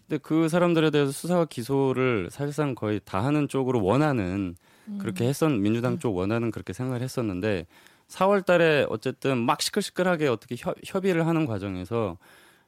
근데 0.08 0.18
그 0.22 0.48
사람들에 0.48 0.90
대해서 0.90 1.12
수사와 1.12 1.44
기소를 1.44 2.28
사실상 2.30 2.74
거의 2.74 3.00
다 3.04 3.24
하는 3.24 3.46
쪽으로 3.46 3.82
원하는 3.82 4.56
그렇게 4.98 5.24
했었 5.24 5.48
민주당 5.52 6.00
쪽 6.00 6.16
원하는 6.16 6.50
그렇게 6.50 6.72
생각을 6.72 7.00
했었는데 7.00 7.66
4월 8.08 8.44
달에 8.44 8.86
어쨌든 8.88 9.38
막 9.38 9.62
시끌시끌하게 9.62 10.26
어떻게 10.26 10.56
협, 10.58 10.76
협의를 10.84 11.28
하는 11.28 11.46
과정에서 11.46 12.18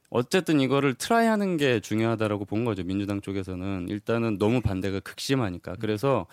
어쨌든 0.08 0.60
이거를 0.60 0.94
try 0.94 1.26
하는 1.26 1.56
게 1.56 1.80
중요하다라고 1.80 2.44
본 2.44 2.64
거죠. 2.64 2.84
민주당 2.84 3.20
쪽에서는 3.20 3.88
일단은 3.88 4.38
너무 4.38 4.60
반대가 4.60 5.00
극심하니까. 5.00 5.76
그래서 5.80 6.26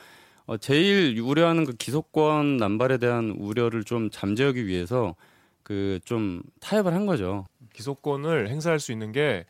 어, 0.50 0.58
제일 0.58 1.20
우려하는 1.20 1.63
그 1.65 1.74
기소권 1.74 2.58
남발에 2.58 2.98
대한 2.98 3.29
우려를 3.38 3.84
좀 3.84 4.10
잠재우기 4.10 4.65
위해서 4.65 5.15
그 5.63 6.00
좀 6.03 6.41
타협을 6.62 6.94
한 6.96 7.06
거죠. 7.06 7.46
기소권을 7.74 8.50
행사할 8.50 8.79
수 8.79 8.91
있는 8.91 9.12
게 9.12 9.46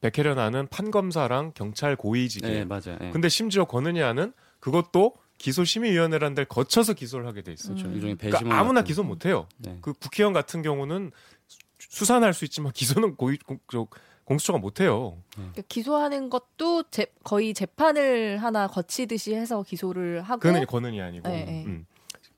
백혜련 0.00 0.38
안은 0.38 0.68
판검사랑 0.68 1.50
경찰 1.56 1.96
고위직이에요. 1.96 2.54
네, 2.58 2.64
맞아요. 2.64 2.96
예. 3.02 3.10
근데 3.10 3.28
심지어 3.28 3.64
권은희 3.64 4.00
안은 4.02 4.32
그것도 4.60 5.14
기소심의위원회라는 5.38 6.36
데를 6.36 6.46
거쳐서 6.46 6.92
기소를 6.92 7.26
하게 7.26 7.42
돼 7.42 7.52
있어요. 7.52 7.74
그렇죠. 7.74 7.90
그러니까 7.98 8.38
아무나 8.56 8.80
같은. 8.82 8.84
기소 8.84 9.02
못 9.02 9.26
해요. 9.26 9.48
네. 9.58 9.78
그 9.80 9.92
국회의원 9.94 10.32
같은 10.32 10.62
경우는 10.62 11.10
수- 11.48 11.58
수사는 11.90 12.22
할 12.24 12.32
수 12.32 12.44
있지만 12.44 12.70
기소는 13.02 13.16
고위 13.16 13.38
공, 13.38 13.58
저, 13.72 13.88
공수처가 14.24 14.58
못 14.58 14.80
해요. 14.80 15.18
그러니까 15.34 15.62
기소하는 15.68 16.30
것도 16.30 16.84
재- 16.90 17.06
거의 17.24 17.54
재판을 17.54 18.38
하나 18.38 18.66
거치듯이 18.68 19.34
해서 19.34 19.62
기소를 19.62 20.22
하고 20.22 20.40
그거는 20.40 20.66
권은희 20.66 21.00
아니고. 21.00 21.28
네, 21.28 21.44
네. 21.44 21.64
음. 21.66 21.86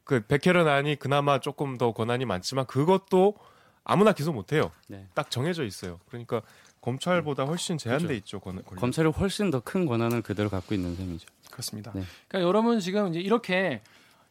그 0.04 0.20
백혜련 0.26 0.68
안이 0.68 0.96
그나마 0.96 1.40
조금 1.40 1.78
더 1.78 1.92
권한이 1.92 2.24
많지만 2.24 2.66
그것도 2.66 3.34
아무나 3.84 4.12
기소 4.12 4.32
못 4.32 4.52
해요. 4.52 4.70
네. 4.88 5.06
딱 5.14 5.30
정해져 5.30 5.64
있어요. 5.64 6.00
그러니까 6.08 6.42
검찰보다 6.80 7.44
훨씬 7.44 7.78
제한돼 7.78 8.04
그죠. 8.08 8.14
있죠. 8.14 8.40
권, 8.40 8.62
권리. 8.64 8.80
검찰이 8.80 9.08
훨씬 9.08 9.50
더 9.50 9.60
큰 9.60 9.86
권한을 9.86 10.20
그대로 10.22 10.50
갖고 10.50 10.74
있는 10.74 10.96
셈이죠. 10.96 11.26
그렇습니다. 11.50 11.92
네. 11.94 12.02
그러니까 12.28 12.46
여러분 12.48 12.80
지금 12.80 13.08
이제 13.08 13.20
이렇게 13.20 13.80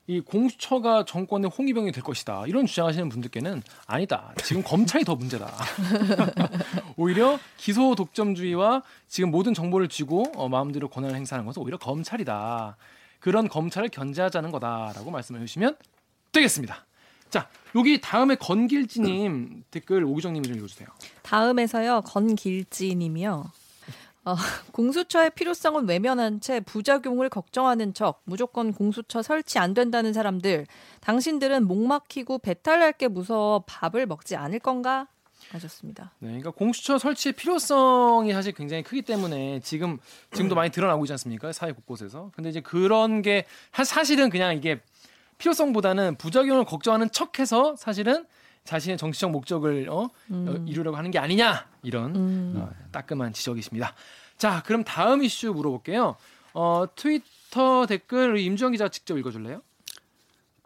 이 0.05 0.19
공수처가 0.19 1.05
정권의 1.05 1.50
홍위병이 1.57 1.93
될 1.93 2.03
것이다. 2.03 2.43
이런 2.48 2.65
주장하시는 2.65 3.07
분들께는 3.07 3.63
아니다. 3.88 4.33
지금 4.43 4.62
검찰이 4.62 5.05
더 5.05 5.15
문제다. 5.15 5.50
오히려 6.98 7.39
기소 7.55 7.95
독점주의와 7.95 8.83
지금 9.07 9.31
모든 9.31 9.53
정보를 9.53 9.88
쥐고 9.88 10.33
어, 10.36 10.50
마음대로 10.50 10.89
권한을 10.89 11.15
행사하는 11.15 11.45
것은 11.45 11.62
오히려 11.62 11.77
검찰이다. 11.77 12.75
그런 13.19 13.48
검찰을 13.48 13.88
견제하자는 13.89 14.51
거다라고 14.51 15.10
말씀해 15.10 15.39
주시면 15.39 15.77
되겠습니다. 16.33 16.86
자, 17.29 17.48
여기 17.75 18.01
다음에 18.01 18.36
건길지님 18.36 19.63
댓글 19.72 20.03
오기정님이 20.03 20.48
좀 20.48 20.57
읽어주세요. 20.57 20.88
다음에서요 21.22 22.01
건길지님이요. 22.01 23.62
어, 24.25 24.36
공수처의 24.72 25.32
필요성은 25.32 25.88
외면한 25.88 26.39
채 26.39 26.60
부작용을 26.62 27.30
걱정하는 27.30 27.94
척 27.94 28.22
무조건 28.24 28.72
공수처 28.74 29.22
설치 29.22 29.60
안 29.60 29.74
된다는 29.74 30.13
사람들 30.13 30.65
당신들은 31.01 31.68
목 31.68 31.86
막히고 31.86 32.39
배탈 32.39 32.80
날 32.80 32.94
게 32.94 33.08
무서워 33.08 33.63
밥을 33.65 34.06
먹지 34.06 34.36
않을 34.36 34.60
건가 34.60 35.08
하셨습니다. 35.50 36.12
네, 36.20 36.27
그러니까 36.27 36.51
공수처 36.51 36.98
설치의 36.98 37.34
필요성이 37.34 38.32
사실 38.34 38.53
굉장히 38.53 38.82
크기 38.84 39.01
때문에 39.01 39.60
지금 39.60 40.00
지금도 40.32 40.56
많이 40.56 40.70
드러나고 40.72 41.03
있지 41.03 41.13
않습니까? 41.13 41.51
사회 41.51 41.72
곳곳에서. 41.72 42.32
근데 42.36 42.50
이제 42.50 42.62
그런 42.62 43.22
게 43.22 43.46
사실은 43.84 44.30
그냥 44.30 44.56
이게 44.56 44.80
필요성보다는 45.39 46.15
부작용을 46.15 46.63
걱정하는 46.65 47.10
척해서 47.12 47.75
사실은 47.75 48.25
자신의 48.63 48.98
정치적 48.98 49.32
목적을 49.32 49.89
어, 49.89 50.10
음. 50.32 50.48
어, 50.48 50.65
이루려고 50.67 50.98
하는 50.98 51.12
게 51.12 51.20
아니냐 51.20 51.67
이런 51.82 52.15
음. 52.15 52.53
어, 52.58 52.70
따끔한 52.91 53.34
지적이십니다. 53.34 53.93
자, 54.38 54.63
그럼 54.63 54.84
다음 54.84 55.24
이슈 55.24 55.51
물어볼게요. 55.53 56.15
어, 56.53 56.86
트위터 56.96 57.86
댓글 57.88 58.38
임주영 58.38 58.72
기자 58.72 58.88
직접 58.89 59.17
읽어줄래요? 59.17 59.62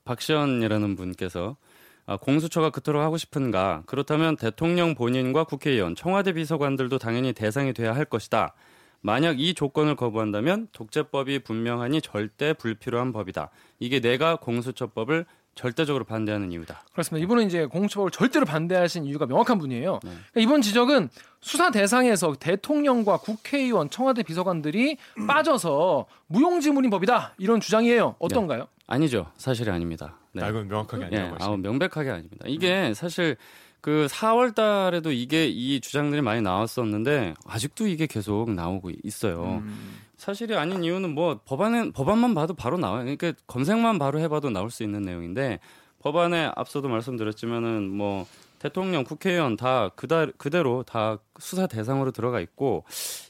박시연이라는 0.05 0.95
분께서 0.95 1.57
아, 2.05 2.15
공수처가 2.15 2.69
그토록 2.69 3.01
하고 3.01 3.17
싶은가? 3.17 3.83
그렇다면 3.85 4.37
대통령 4.37 4.95
본인과 4.95 5.43
국회의원, 5.43 5.93
청와대 5.93 6.31
비서관들도 6.31 6.97
당연히 6.99 7.33
대상이 7.33 7.73
돼야 7.73 7.93
할 7.93 8.05
것이다. 8.05 8.53
만약 9.01 9.39
이 9.41 9.53
조건을 9.53 9.95
거부한다면 9.97 10.69
독재법이 10.71 11.39
분명하니 11.39 12.01
절대 12.01 12.53
불필요한 12.53 13.11
법이다. 13.11 13.49
이게 13.79 13.99
내가 13.99 14.37
공수처법을 14.37 15.25
절대적으로 15.57 16.05
반대하는 16.05 16.51
이유다. 16.51 16.83
그렇습니다. 16.93 17.23
이분은 17.23 17.47
이제 17.47 17.65
공수처법을 17.65 18.11
절대로 18.11 18.45
반대하신 18.45 19.05
이유가 19.05 19.25
명확한 19.25 19.57
분이에요. 19.57 19.93
네. 20.03 20.09
그러니까 20.31 20.41
이번 20.41 20.61
지적은 20.61 21.09
수사 21.41 21.71
대상에서 21.71 22.35
대통령과 22.39 23.17
국회의원, 23.17 23.89
청와대 23.89 24.23
비서관들이 24.23 24.97
빠져서 25.27 26.05
무용지물인 26.27 26.89
법이다 26.91 27.33
이런 27.37 27.59
주장이에요. 27.59 28.15
어떤가요? 28.19 28.61
네. 28.61 28.67
아니죠. 28.85 29.27
사실이 29.35 29.69
아닙니다. 29.69 30.17
네. 30.31 30.43
아, 30.43 30.49
이건 30.49 30.67
명확하게 30.67 31.05
아니라고 31.05 31.37
네. 31.37 31.43
아, 31.43 31.57
명백하게 31.57 32.09
아닙니다. 32.09 32.45
이게 32.47 32.93
사실 32.93 33.35
그 33.81 34.07
4월 34.09 34.53
달에도 34.53 35.11
이게 35.11 35.47
이 35.47 35.79
주장들이 35.81 36.21
많이 36.21 36.41
나왔었는데 36.41 37.33
아직도 37.45 37.87
이게 37.87 38.05
계속 38.05 38.51
나오고 38.51 38.91
있어요. 39.03 39.61
음. 39.63 40.06
사실이 40.17 40.55
아닌 40.55 40.83
이유는 40.83 41.13
뭐 41.13 41.39
법안은 41.45 41.91
법안만 41.93 42.33
봐도 42.33 42.53
바로 42.53 42.77
나와요. 42.77 43.01
그러니까 43.03 43.33
검색만 43.47 43.99
바로 43.99 44.19
해봐도 44.19 44.49
나올 44.49 44.71
수 44.71 44.83
있는 44.83 45.03
내용인데 45.03 45.59
법안에 45.99 46.51
앞서도 46.55 46.87
말씀드렸지만은 46.89 47.89
뭐 47.89 48.25
대통령, 48.59 49.03
국회의원 49.03 49.55
다 49.55 49.89
그다, 49.95 50.25
그대로 50.37 50.81
다 50.81 51.19
수사 51.39 51.67
대상으로 51.67 52.11
들어가 52.11 52.39
있고 52.39 52.83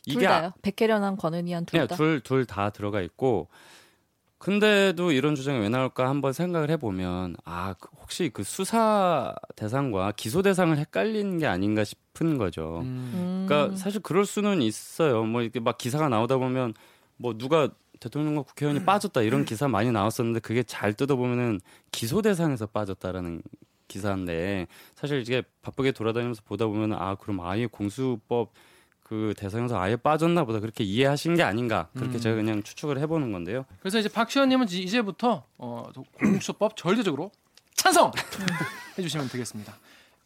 이게 0.06 0.20
둘 0.20 0.28
다요? 0.28 0.52
백혜련한 0.62 1.18
권은희 1.18 1.52
한 1.52 1.66
둘 1.66 1.80
네, 1.82 1.88
다. 1.88 1.96
둘둘 1.96 2.46
다 2.46 2.70
들어가 2.70 3.02
있고 3.02 3.50
근데도 4.40 5.12
이런 5.12 5.36
주장이 5.36 5.60
왜 5.60 5.70
나올까 5.70 6.08
한번 6.08 6.32
생각을 6.32 6.70
해보면 6.72 7.38
아그 7.44 7.90
혹시 8.02 8.30
그 8.32 8.44
수사 8.44 9.34
대상과 9.56 10.14
기소 10.16 10.42
대상을 10.42 10.78
헷갈린 10.78 11.40
게 11.40 11.48
아닌가 11.48 11.84
싶은 11.84 12.38
거죠. 12.38 12.82
음. 12.84 13.46
그러니까 13.48 13.76
사실 13.76 14.00
그럴 14.02 14.26
수는 14.26 14.62
있어요. 14.62 15.24
뭐 15.24 15.42
이렇게 15.42 15.60
막 15.60 15.78
기사가 15.78 16.08
나오다 16.10 16.38
보면 16.38 16.76
뭐 17.18 17.36
누가 17.36 17.70
대통령과 18.00 18.44
국회의원이 18.44 18.86
빠졌다 18.86 19.22
이런 19.24 19.44
기사 19.44 19.68
많이 19.68 19.92
나왔었는데 19.92 20.40
그게 20.42 20.62
잘 20.62 20.94
뜯어보면은 20.94 21.60
기소 21.92 22.22
대상에서 22.22 22.68
빠졌다라는 22.68 23.42
기사인데 23.88 24.68
사실 24.94 25.22
이게 25.22 25.42
바쁘게 25.62 25.94
돌아다니면서 25.94 26.44
보다 26.46 26.68
보면 26.68 26.94
아 26.94 27.16
그럼 27.16 27.40
아예 27.42 27.66
공수법 27.66 28.54
그 29.08 29.34
대상에서 29.38 29.80
아예 29.80 29.96
빠졌나 29.96 30.44
보다 30.44 30.60
그렇게 30.60 30.84
이해하신 30.84 31.36
게 31.36 31.44
아닌가 31.44 31.88
그렇게 31.94 32.18
음. 32.18 32.20
제가 32.20 32.36
그냥 32.36 32.62
추측을 32.62 33.00
해보는 33.00 33.32
건데요. 33.32 33.66
그래서 33.80 34.00
이제 34.00 34.10
박시원님은 34.10 34.68
이제부터 34.70 35.46
어, 35.58 35.90
공수처법 36.20 36.76
절대적으로 36.76 37.32
찬성 37.76 38.12
해주시면 38.98 39.30
되겠습니다. 39.30 39.74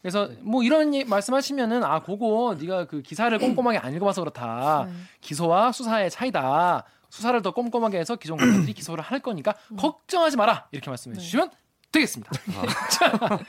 그래서 0.02 0.30
뭐 0.40 0.64
이런 0.64 0.92
말씀하시면은 1.08 1.84
아 1.84 2.02
그거 2.02 2.58
네가 2.60 2.86
그 2.88 3.04
기사를 3.04 3.38
꼼꼼하게 3.38 3.78
안 3.78 3.94
읽어봐서 3.94 4.22
그렇다. 4.22 4.88
네. 4.88 4.94
기소와 5.22 5.72
수사의 5.72 6.10
차이다. 6.10 6.84
수사를 7.10 7.40
더 7.44 7.52
꼼꼼하게 7.52 8.00
해서 8.00 8.16
기존 8.16 8.38
검사들이 8.38 8.74
기소를 8.74 9.04
할 9.04 9.20
거니까 9.20 9.54
음. 9.72 9.78
걱정하지 9.78 10.38
마라 10.38 10.70
이렇게 10.72 10.90
말씀해 10.90 11.18
네. 11.18 11.22
주시면 11.22 11.52
되겠습니다. 11.92 12.32
아. 12.56 12.66
자, 12.90 13.40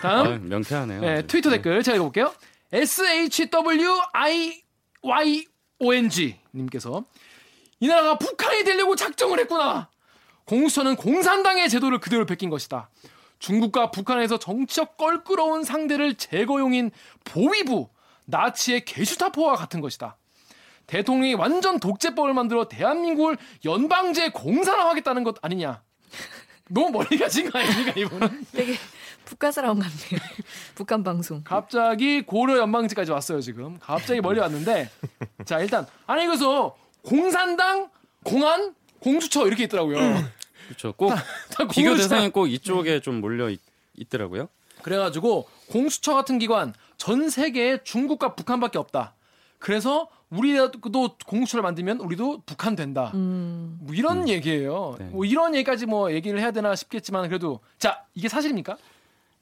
다음 0.00 0.26
아, 0.26 0.38
명쾌하네요. 0.38 1.00
네, 1.00 1.26
트위터 1.26 1.50
댓글 1.50 1.82
제가 1.82 1.96
읽어볼게요. 1.96 2.32
SHWIONG 2.74 3.54
님께서 6.52 7.04
이 7.80 7.86
나라가 7.86 8.18
북한이 8.18 8.64
되려고 8.64 8.96
작정을 8.96 9.38
했구나. 9.40 9.88
공수처는 10.44 10.96
공산당의 10.96 11.68
제도를 11.68 12.00
그대로 12.00 12.26
베낀 12.26 12.50
것이다. 12.50 12.90
중국과 13.38 13.90
북한에서 13.90 14.38
정치적 14.38 14.96
껄끄러운 14.96 15.64
상대를 15.64 16.16
제거용인 16.16 16.90
보위부, 17.24 17.88
나치의 18.24 18.84
게슈타포와 18.84 19.56
같은 19.56 19.80
것이다. 19.80 20.16
대통령이 20.86 21.34
완전 21.34 21.78
독재법을 21.78 22.34
만들어 22.34 22.68
대한민국을 22.68 23.36
연방제 23.64 24.30
공산화하겠다는 24.30 25.24
것 25.24 25.36
아니냐. 25.42 25.82
너무 26.68 26.90
멀리 26.90 27.18
가신 27.18 27.50
거 27.50 27.58
아닙니까, 27.58 27.92
이분은? 27.96 28.46
되게 28.52 28.74
북한 29.24 29.52
사람 29.52 29.78
같네요. 29.78 30.20
북한 30.74 31.02
방송. 31.02 31.42
갑자기 31.44 32.22
고려 32.22 32.58
연방지까지 32.58 33.10
왔어요 33.10 33.40
지금. 33.40 33.78
갑자기 33.80 34.20
멀리 34.20 34.40
왔는데 34.40 34.90
자 35.44 35.60
일단 35.60 35.86
아니 36.06 36.26
그래서 36.26 36.76
공산당, 37.02 37.90
공안, 38.22 38.74
공수처 39.00 39.46
이렇게 39.46 39.64
있더라고요. 39.64 39.98
그렇죠. 40.66 40.92
꼭 40.92 41.10
다, 41.10 41.22
다 41.50 41.68
비교 41.68 41.94
대상이 41.96 42.30
꼭 42.30 42.46
이쪽에 42.46 43.00
좀 43.00 43.20
몰려 43.20 43.50
있, 43.50 43.60
있더라고요. 43.96 44.48
그래가지고 44.82 45.48
공수처 45.70 46.14
같은 46.14 46.38
기관 46.38 46.74
전 46.96 47.28
세계에 47.28 47.82
중국과 47.84 48.34
북한밖에 48.34 48.78
없다. 48.78 49.14
그래서 49.58 50.08
우리도 50.30 51.16
공수처를 51.26 51.62
만들면 51.62 52.00
우리도 52.00 52.42
북한 52.44 52.74
된다. 52.76 53.12
음. 53.14 53.78
뭐 53.80 53.94
이런 53.94 54.22
음. 54.22 54.28
얘기예요. 54.28 54.96
네. 54.98 55.06
뭐 55.06 55.24
이런 55.24 55.54
얘기까지 55.54 55.86
뭐 55.86 56.12
얘기를 56.12 56.40
해야 56.40 56.50
되나 56.50 56.74
싶겠지만 56.74 57.28
그래도 57.28 57.60
자 57.78 58.04
이게 58.14 58.28
사실입니까? 58.28 58.76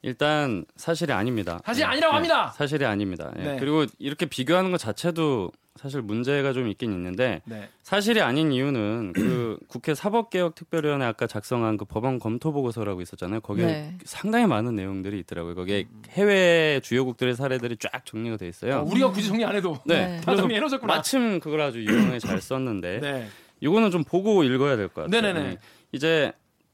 일단 0.03 0.65
사실이 0.75 1.11
아닙니다. 1.13 1.59
사실 1.65 1.81
네. 1.81 1.87
아니라고 1.87 2.11
네. 2.11 2.15
합니다. 2.15 2.53
사실이 2.55 2.85
아닙니다. 2.85 3.31
네. 3.35 3.57
그리고 3.59 3.85
이렇게 3.99 4.25
비교하는 4.25 4.69
것 4.71 4.77
자체도 4.77 5.51
사실 5.77 6.01
문제가 6.01 6.51
좀 6.53 6.67
있긴 6.67 6.91
있는데 6.91 7.41
네. 7.45 7.69
사실이 7.83 8.21
아닌 8.21 8.51
이유는 8.51 9.13
그 9.13 9.57
국회 9.67 9.95
사법개혁특별위원회 9.95 11.05
아까 11.05 11.25
작성한 11.25 11.77
그 11.77 11.85
법안 11.85 12.19
검토 12.19 12.51
보고서라고 12.51 13.01
있었잖아요. 13.01 13.39
거기에 13.39 13.65
네. 13.65 13.97
상당히 14.03 14.45
많은 14.45 14.75
내용들이 14.75 15.17
있더라고요. 15.19 15.55
거기에 15.55 15.85
해외 16.09 16.81
주요국들의 16.83 17.35
사례들이 17.35 17.77
쫙 17.77 18.05
정리가 18.05 18.37
돼 18.37 18.47
있어요. 18.49 18.79
어, 18.79 18.83
우리가 18.83 19.09
굳이 19.11 19.29
정리 19.29 19.45
안 19.45 19.55
해도 19.55 19.79
네. 19.85 20.19
다 20.21 20.35
정리해놓으셨구나. 20.35 20.95
마침 20.95 21.39
그걸 21.39 21.61
아주 21.61 21.79
유용하게 21.81 22.19
잘 22.19 22.41
썼는데 22.41 23.29
이거는 23.61 23.89
좀 23.89 24.03
보고 24.03 24.43
읽어야 24.43 24.75
될 24.75 24.89
것 24.89 25.03
같아요. 25.03 25.21
네네네. 25.21 25.57
이제 25.93 26.33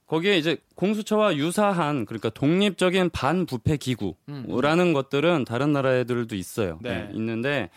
거기에 0.10 0.38
이제 0.38 0.58
공수처와 0.76 1.36
유사한 1.38 2.06
그러니까 2.06 2.30
독립적인 2.32 3.12
반부패 3.12 3.78
기구라는 3.78 4.88
음. 4.88 4.94
것들은 4.94 5.46
다른 5.46 5.72
나라들도 5.72 6.36
있어요. 6.36 6.80
네. 6.82 7.06
네. 7.06 7.12
있는데 7.14 7.70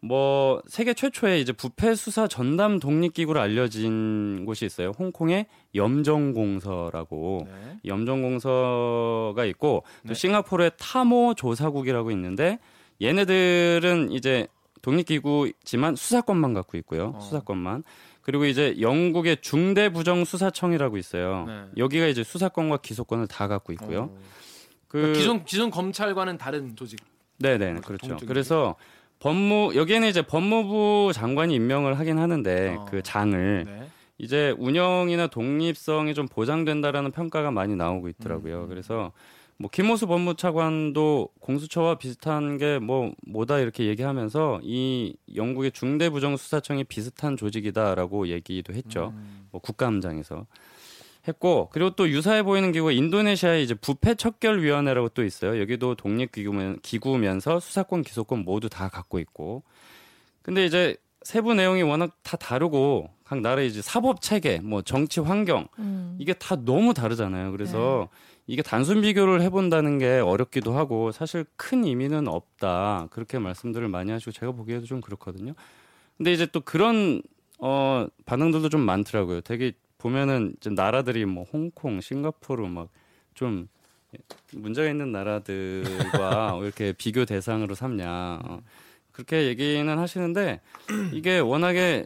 뭐 0.00 0.62
세계 0.66 0.94
최초의 0.94 1.42
이제 1.42 1.52
부패 1.52 1.94
수사 1.94 2.26
전담 2.26 2.80
독립 2.80 3.12
기구로 3.12 3.38
알려진 3.40 4.46
곳이 4.46 4.64
있어요. 4.64 4.92
홍콩의 4.98 5.46
염정공서라고 5.74 7.46
네. 7.46 7.76
염정공서가 7.84 9.44
있고 9.44 9.84
또 10.04 10.08
네. 10.08 10.14
싱가포르의 10.14 10.72
타모 10.78 11.34
조사국이라고 11.34 12.10
있는데 12.12 12.58
얘네들은 13.02 14.12
이제 14.12 14.46
독립 14.80 15.04
기구지만 15.08 15.94
수사권만 15.94 16.54
갖고 16.54 16.78
있고요. 16.78 17.12
어. 17.16 17.20
수사권만. 17.20 17.84
그리고 18.22 18.44
이제 18.44 18.76
영국의 18.80 19.38
중대부정수사청이라고 19.40 20.96
있어요. 20.98 21.44
네. 21.46 21.62
여기가 21.76 22.06
이제 22.06 22.22
수사권과 22.22 22.78
기소권을 22.78 23.26
다 23.26 23.48
갖고 23.48 23.72
있고요. 23.72 24.02
어. 24.02 24.18
그 24.88 24.98
그러니까 24.98 25.18
기존 25.18 25.44
기존 25.44 25.70
검찰과는 25.70 26.38
다른 26.38 26.76
조직. 26.76 26.98
네네 27.38 27.72
네, 27.72 27.80
그렇죠. 27.80 28.16
그래서 28.26 28.76
법무 29.20 29.72
여기에는 29.74 30.08
이제 30.08 30.22
법무부 30.22 31.12
장관이 31.14 31.54
임명을 31.54 31.98
하긴 31.98 32.18
하는데 32.18 32.76
어. 32.76 32.84
그 32.90 33.02
장을 33.02 33.64
네. 33.66 33.88
이제 34.18 34.54
운영이나 34.58 35.28
독립성이 35.28 36.12
좀 36.14 36.28
보장된다라는 36.28 37.10
평가가 37.12 37.50
많이 37.50 37.74
나오고 37.76 38.08
있더라고요. 38.08 38.64
음. 38.64 38.68
그래서 38.68 39.12
뭐 39.60 39.68
김호수 39.70 40.06
법무차관도 40.06 41.28
공수처와 41.38 41.96
비슷한 41.96 42.56
게 42.56 42.78
뭐 42.80 43.12
뭐다 43.26 43.58
이렇게 43.58 43.84
얘기하면서 43.86 44.60
이 44.62 45.14
영국의 45.36 45.72
중대부정수사청이 45.72 46.84
비슷한 46.84 47.36
조직이다라고 47.36 48.28
얘기도 48.28 48.72
했죠. 48.72 49.12
음. 49.14 49.48
뭐 49.50 49.60
국감장에서 49.60 50.46
했고 51.28 51.68
그리고 51.72 51.90
또 51.90 52.08
유사해 52.08 52.42
보이는 52.42 52.72
기구가 52.72 52.92
인도네시아의 52.92 53.62
이제 53.62 53.74
부패 53.74 54.14
척결 54.14 54.62
위원회라고 54.62 55.10
또 55.10 55.22
있어요. 55.22 55.60
여기도 55.60 55.94
독립 55.94 56.32
기구면 56.32 56.78
기구면서 56.80 57.60
수사권 57.60 58.00
기소권 58.02 58.44
모두 58.44 58.70
다 58.70 58.88
갖고 58.88 59.18
있고. 59.18 59.62
근데 60.40 60.64
이제 60.64 60.96
세부 61.22 61.52
내용이 61.52 61.82
워낙 61.82 62.16
다 62.22 62.38
다르고 62.38 63.10
각 63.24 63.40
나라의 63.42 63.68
이제 63.68 63.82
사법 63.82 64.22
체계, 64.22 64.58
뭐 64.60 64.80
정치 64.80 65.20
환경 65.20 65.68
음. 65.78 66.16
이게 66.18 66.32
다 66.32 66.56
너무 66.56 66.94
다르잖아요. 66.94 67.52
그래서 67.52 68.08
네. 68.10 68.29
이게 68.50 68.62
단순 68.62 69.00
비교를 69.00 69.42
해본다는 69.42 69.98
게 69.98 70.18
어렵기도 70.18 70.76
하고 70.76 71.12
사실 71.12 71.44
큰 71.56 71.84
의미는 71.84 72.28
없다 72.28 73.08
그렇게 73.10 73.38
말씀들을 73.38 73.88
많이 73.88 74.10
하시고 74.10 74.32
제가 74.32 74.52
보기에도 74.52 74.86
좀 74.86 75.00
그렇거든요. 75.00 75.54
근데 76.16 76.32
이제 76.32 76.46
또 76.46 76.60
그런 76.60 77.22
어 77.58 78.06
반응들도 78.26 78.68
좀 78.68 78.80
많더라고요. 78.80 79.42
되게 79.42 79.72
보면은 79.98 80.54
좀 80.60 80.74
나라들이 80.74 81.24
뭐 81.26 81.44
홍콩, 81.52 82.00
싱가포르 82.00 82.66
막 82.66 82.88
좀 83.40 83.68
문제가 84.52 84.90
있는 84.90 85.12
나라들과 85.12 86.58
이렇게 86.62 86.92
비교 86.92 87.24
대상으로 87.24 87.74
삼냐 87.74 88.40
어, 88.44 88.60
그렇게 89.12 89.46
얘기는 89.46 89.98
하시는데 89.98 90.60
이게 91.12 91.38
워낙에 91.38 92.04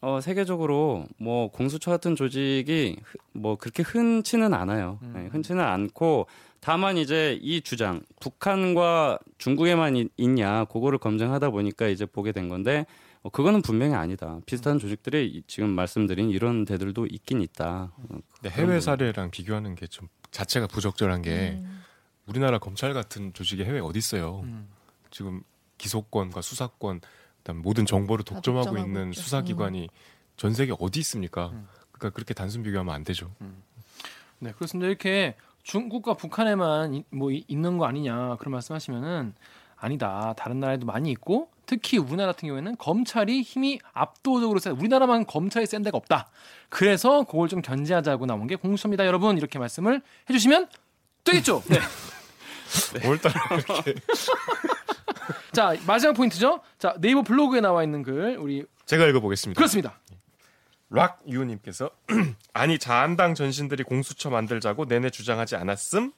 어, 0.00 0.20
세계적으로 0.20 1.06
뭐 1.18 1.50
공수처 1.50 1.90
같은 1.90 2.16
조직이 2.16 2.96
뭐 3.32 3.56
그렇게 3.56 3.82
흔치는 3.82 4.54
않아요. 4.54 4.98
음. 5.02 5.12
네, 5.14 5.26
흔치는 5.32 5.62
않고 5.62 6.26
다만 6.60 6.96
이제 6.98 7.38
이 7.42 7.60
주장 7.60 8.02
북한과 8.20 9.18
중국에만 9.38 9.96
있, 10.16 10.28
냐 10.30 10.64
그거를 10.66 10.98
검증하다 10.98 11.50
보니까 11.50 11.86
이제 11.88 12.06
보게 12.06 12.32
된 12.32 12.48
건데 12.48 12.86
어, 13.22 13.30
그거는 13.30 13.62
분명히 13.62 13.94
아니다. 13.94 14.38
비슷한 14.46 14.78
조직들이 14.78 15.42
지금 15.46 15.70
말씀드린 15.70 16.30
이런 16.30 16.64
데들도 16.64 17.06
있긴 17.06 17.40
있다. 17.42 17.92
어, 17.96 18.18
해외 18.46 18.80
사례랑 18.80 19.30
비교하는 19.30 19.74
게 19.74 19.86
좀 19.86 20.08
자체가 20.30 20.66
부적절한 20.66 21.22
게 21.22 21.56
음. 21.58 21.82
우리나라 22.26 22.58
검찰 22.58 22.92
같은 22.92 23.32
조직이 23.32 23.64
해외 23.64 23.80
어디 23.80 23.98
있어요. 23.98 24.40
음. 24.44 24.68
지금 25.10 25.42
기소권과 25.78 26.42
수사권 26.42 27.00
그다음 27.46 27.62
모든 27.62 27.86
정보를 27.86 28.24
독점하고, 28.24 28.66
독점하고 28.66 28.88
있는 28.88 29.10
있죠. 29.10 29.22
수사기관이 29.22 29.82
음. 29.84 29.88
전 30.36 30.52
세계 30.52 30.74
어디 30.78 30.98
있습니까? 31.00 31.50
음. 31.52 31.68
그러니까 31.92 32.14
그렇게 32.14 32.34
단순 32.34 32.64
비교하면 32.64 32.92
안 32.92 33.04
되죠. 33.04 33.30
음. 33.40 33.62
네, 34.40 34.50
그렇습니다. 34.52 34.88
이렇게 34.88 35.36
중국과 35.62 36.14
북한에만 36.14 36.94
이, 36.94 37.04
뭐 37.10 37.30
있는 37.30 37.78
거 37.78 37.86
아니냐 37.86 38.36
그런 38.36 38.52
말씀하시면은 38.52 39.34
아니다. 39.76 40.34
다른 40.36 40.58
나라에도 40.58 40.86
많이 40.86 41.10
있고 41.12 41.50
특히 41.66 41.98
우리나라 41.98 42.32
같은 42.32 42.48
경우에는 42.48 42.76
검찰이 42.78 43.42
힘이 43.42 43.78
압도적으로 43.92 44.58
세. 44.58 44.70
우리나라만 44.70 45.26
검찰이 45.26 45.66
센 45.66 45.82
데가 45.82 45.96
없다. 45.96 46.28
그래서 46.68 47.24
그걸 47.24 47.48
좀 47.48 47.62
견제하자고 47.62 48.26
나온 48.26 48.46
게 48.46 48.56
공수처입니다, 48.56 49.06
여러분. 49.06 49.36
이렇게 49.36 49.58
말씀을 49.58 50.02
해주시면 50.28 50.68
되겠죠. 51.24 51.62
네. 51.68 51.78
네. 52.94 53.08
오늘따라 53.08 53.34
이렇게 53.56 53.94
자, 55.52 55.74
마지막 55.86 56.14
포인트죠. 56.14 56.60
자, 56.78 56.94
네이버 56.98 57.22
블로그에 57.22 57.60
나와 57.60 57.82
있는 57.82 58.02
글 58.02 58.36
우리 58.38 58.64
제가 58.86 59.06
읽어보겠습니다. 59.06 59.58
그렇습니다. 59.58 59.98
락유님께서 60.90 61.90
아니 62.54 62.78
자한당 62.78 63.34
전신들이 63.34 63.82
공수처 63.82 64.30
만들자고 64.30 64.84
내내 64.84 65.10
주장하지 65.10 65.56
않았음? 65.56 66.12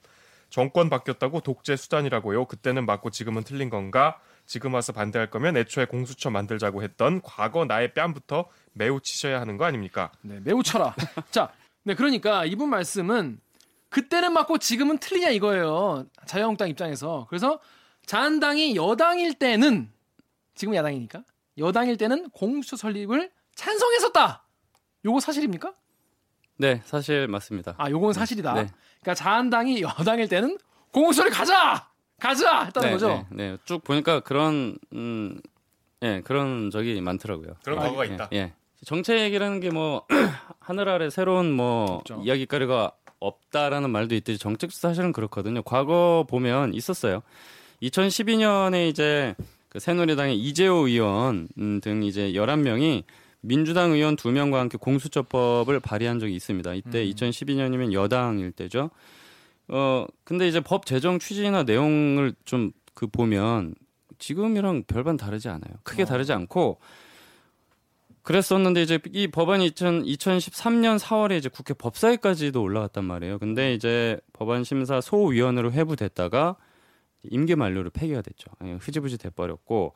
정권 0.49 0.89
바뀌었다고 0.89 1.41
독재 1.41 1.75
수단이라고요. 1.75 2.45
그때는 2.45 2.85
맞고 2.85 3.11
지금은 3.11 3.43
틀린 3.43 3.69
건가? 3.69 4.19
지금 4.45 4.73
와서 4.73 4.91
반대할 4.93 5.29
거면 5.29 5.57
애초에 5.57 5.85
공수처 5.85 6.31
만들자고 6.31 6.81
했던 6.81 7.21
과거 7.21 7.65
나의 7.65 7.93
뺨부터 7.93 8.45
매우 8.73 8.99
치셔야 8.99 9.39
하는 9.39 9.57
거 9.57 9.65
아닙니까? 9.65 10.11
네, 10.21 10.39
매우 10.43 10.63
쳐라. 10.63 10.95
자, 11.29 11.51
네 11.83 11.93
그러니까 11.93 12.45
이분 12.45 12.69
말씀은 12.69 13.39
그때는 13.89 14.33
맞고 14.33 14.57
지금은 14.57 14.97
틀리냐 14.97 15.29
이거예요. 15.29 16.05
자유한국당 16.25 16.69
입장에서. 16.69 17.27
그래서 17.29 17.59
자한당이 18.09 18.75
여당일 18.75 19.35
때는 19.35 19.87
지금 20.55 20.73
야당이니까 20.73 21.21
여당일 21.59 21.95
때는 21.95 22.31
공수처 22.31 22.75
설립을 22.75 23.29
찬성했었다. 23.53 24.43
요거 25.05 25.19
사실입니까? 25.19 25.73
네, 26.57 26.81
사실 26.85 27.27
맞습니다. 27.27 27.75
아, 27.77 27.87
요건 27.91 28.13
사실이다. 28.13 28.53
네. 28.55 28.67
그러니까 29.01 29.13
자한당이 29.13 29.83
여당일 29.83 30.27
때는 30.27 30.57
공수처를 30.91 31.29
가자, 31.29 31.87
가자 32.19 32.63
했다는 32.63 32.87
네, 32.87 32.93
거죠. 32.93 33.27
네, 33.29 33.51
네, 33.51 33.57
쭉 33.65 33.83
보니까 33.83 34.21
그런 34.21 34.79
음, 34.93 35.39
예, 36.01 36.21
그런 36.21 36.71
적이 36.71 36.99
많더라고요. 37.01 37.57
그런 37.63 37.77
아, 37.77 37.83
과거가 37.83 38.05
있다. 38.05 38.29
예, 38.33 38.37
예. 38.37 38.53
정책이라는 38.85 39.59
게 39.59 39.69
뭐 39.69 40.07
하늘 40.59 40.89
아래 40.89 41.11
새로운 41.11 41.51
뭐 41.51 41.97
없죠. 41.97 42.23
이야기거리가 42.25 42.91
없다라는 43.19 43.91
말도 43.91 44.15
있듯이 44.15 44.39
정책 44.39 44.71
사실은 44.71 45.11
그렇거든요. 45.11 45.61
과거 45.61 46.25
보면 46.27 46.73
있었어요. 46.73 47.21
2012년에 47.81 48.89
이제 48.89 49.35
그 49.69 49.79
새누리당의 49.79 50.37
이재호 50.39 50.87
의원 50.87 51.47
음, 51.57 51.79
등 51.81 52.03
이제 52.03 52.31
11명이 52.33 53.03
민주당 53.41 53.91
의원 53.91 54.15
2명과 54.15 54.55
함께 54.55 54.77
공수처법을 54.77 55.79
발의한 55.79 56.19
적이 56.19 56.35
있습니다. 56.35 56.73
이때 56.73 57.03
음. 57.03 57.09
2012년이면 57.11 57.93
여당일 57.93 58.51
때죠. 58.51 58.89
어, 59.67 60.05
근데 60.23 60.47
이제 60.47 60.59
법 60.59 60.85
제정 60.85 61.19
취지나 61.19 61.63
내용을 61.63 62.33
좀 62.45 62.71
그 62.99 63.07
보면 63.07 63.75
지금이랑 64.17 64.83
별반 64.85 65.15
다르지 65.15 65.47
않아요. 65.47 65.73
크게 65.83 66.03
어. 66.03 66.05
다르지 66.05 66.33
않고 66.33 66.79
그랬었는데 68.23 68.81
이제 68.81 68.99
이 69.13 69.27
법안이 69.29 69.67
2000, 69.67 70.03
2013년 70.03 70.99
4월에 70.99 71.37
이제 71.37 71.47
국회 71.47 71.73
법사위까지도 71.73 72.61
올라갔단 72.61 73.05
말이에요. 73.05 73.39
근데 73.39 73.73
이제 73.73 74.19
법안 74.33 74.65
심사 74.65 74.99
소위원으로 74.99 75.71
회부됐다가 75.71 76.57
임기 77.23 77.55
만료로 77.55 77.89
폐기가 77.89 78.21
됐죠. 78.21 78.51
예, 78.63 78.73
흐지부지 78.73 79.17
돼버렸고 79.17 79.93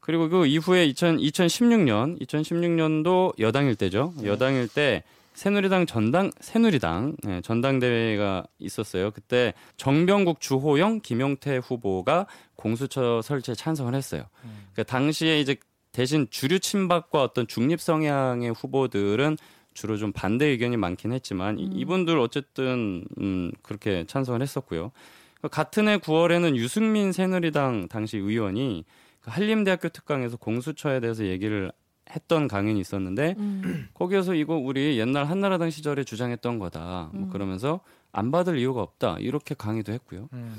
그리고 0.00 0.28
그 0.28 0.46
이후에 0.46 0.86
2000, 0.86 1.18
2016년 1.18 2.20
2016년도 2.20 3.38
여당일 3.38 3.76
때죠. 3.76 4.14
네. 4.18 4.28
여당일 4.28 4.66
때 4.68 5.04
새누리당 5.34 5.86
전당 5.86 6.30
새누리당 6.40 7.16
네, 7.22 7.40
전당대회가 7.40 8.44
있었어요. 8.58 9.10
그때 9.10 9.54
정병국 9.76 10.40
주호영 10.40 11.00
김용태 11.00 11.58
후보가 11.58 12.26
공수처 12.56 13.22
설치에 13.22 13.54
찬성을 13.54 13.94
했어요. 13.94 14.24
음. 14.44 14.68
그러니까 14.72 14.82
당시에 14.84 15.40
이제 15.40 15.56
대신 15.92 16.26
주류 16.30 16.60
친박과 16.60 17.22
어떤 17.22 17.46
중립 17.46 17.80
성향의 17.80 18.52
후보들은 18.52 19.36
주로 19.72 19.96
좀 19.96 20.12
반대 20.12 20.46
의견이 20.46 20.76
많긴 20.76 21.12
했지만 21.12 21.58
음. 21.58 21.70
이분들 21.72 22.18
어쨌든 22.18 23.04
음 23.18 23.52
그렇게 23.62 24.04
찬성을 24.06 24.40
했었고요. 24.42 24.92
같은 25.48 25.88
해 25.88 25.98
9월에는 25.98 26.56
유승민 26.56 27.12
새누리당 27.12 27.88
당시 27.88 28.18
의원이 28.18 28.84
그 29.20 29.30
한림대학교 29.30 29.88
특강에서 29.90 30.36
공수처에 30.36 31.00
대해서 31.00 31.24
얘기를 31.26 31.72
했던 32.10 32.48
강연이 32.48 32.80
있었는데 32.80 33.36
음. 33.38 33.88
거기에서 33.94 34.34
이거 34.34 34.56
우리 34.56 34.98
옛날 34.98 35.24
한나라당 35.24 35.70
시절에 35.70 36.04
주장했던 36.04 36.58
거다. 36.58 37.10
뭐 37.12 37.24
음. 37.24 37.30
그러면서 37.30 37.80
안 38.12 38.30
받을 38.30 38.58
이유가 38.58 38.82
없다. 38.82 39.16
이렇게 39.20 39.54
강의도 39.54 39.92
했고요. 39.92 40.28
음. 40.32 40.54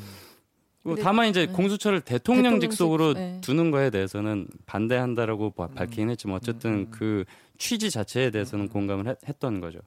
다만 1.01 1.27
이제 1.27 1.45
네. 1.45 1.51
공수처를 1.51 2.01
대통령 2.01 2.59
직 2.59 2.73
속으로 2.73 3.13
네. 3.13 3.39
두는 3.41 3.69
거에 3.69 3.91
대해서는 3.91 4.47
반대한다라고 4.65 5.51
밝히긴 5.51 6.09
했지만 6.09 6.37
어쨌든 6.37 6.71
음. 6.71 6.87
그 6.89 7.23
취지 7.59 7.91
자체에 7.91 8.31
대해서는 8.31 8.65
음. 8.65 8.69
공감을 8.69 9.07
했, 9.07 9.17
했던 9.27 9.59
거죠. 9.59 9.79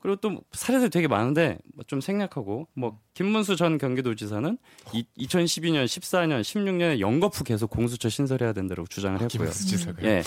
그리고 0.00 0.16
또 0.16 0.40
사례들 0.52 0.90
되게 0.90 1.08
많은데 1.08 1.58
뭐좀 1.74 2.00
생략하고 2.00 2.68
뭐 2.74 3.00
김문수 3.14 3.56
전 3.56 3.78
경기도지사는 3.78 4.58
이, 4.92 5.04
2012년, 5.18 5.84
14년, 5.84 6.42
16년에 6.42 7.00
연거푸 7.00 7.44
계속 7.44 7.70
공수처 7.70 8.08
신설해야 8.08 8.52
된다고 8.52 8.86
주장을 8.86 9.18
아, 9.18 9.22
했고요. 9.22 9.48
음. 9.48 9.96
예. 10.02 10.22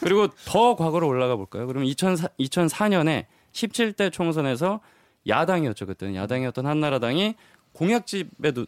그리고 0.00 0.28
더 0.44 0.76
과거로 0.76 1.06
올라가 1.06 1.36
볼까요? 1.36 1.66
그러면 1.66 1.88
2004, 1.88 2.28
2004년에 2.38 3.26
17대 3.52 4.12
총선에서 4.12 4.80
야당이었죠 5.26 5.86
그때는 5.86 6.16
야당이었던 6.16 6.66
한나라당이 6.66 7.34
공약집에도 7.72 8.66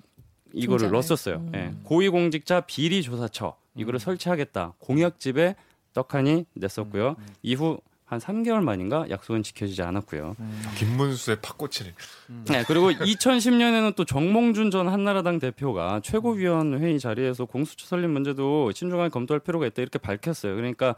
이거를 0.53 0.91
넣었었어요. 0.91 1.37
음. 1.37 1.53
예. 1.55 1.75
고위공직자 1.85 2.63
비리조사처 2.63 3.57
이거를 3.77 3.97
음. 3.97 3.99
설치하겠다. 3.99 4.75
공약집에 4.79 5.55
떡하니 5.93 6.47
냈었고요. 6.55 7.11
음. 7.11 7.17
음. 7.19 7.35
이후 7.43 7.79
한 8.07 8.21
3개월 8.21 8.63
만인가 8.63 9.11
약속은 9.11 9.43
지켜지지 9.43 9.83
않았고요. 9.83 10.37
음. 10.39 10.63
김문수의 10.77 11.39
팥꼬치를. 11.43 11.93
음. 12.31 12.45
네, 12.49 12.65
그리고 12.67 12.91
2010년에는 12.93 13.97
또 13.97 14.05
정몽준 14.05 14.71
전 14.71 14.89
한나라당 14.89 15.41
대표가 15.41 16.01
최고위원 16.05 16.81
회의 16.81 17.01
자리에서 17.01 17.47
공수처 17.47 17.85
설립 17.87 18.09
문제도 18.09 18.71
신중하게 18.71 19.11
검토할 19.11 19.41
필요가 19.41 19.67
있다 19.67 19.83
이렇게 19.83 19.99
밝혔어요. 19.99 20.55
그러니까 20.55 20.95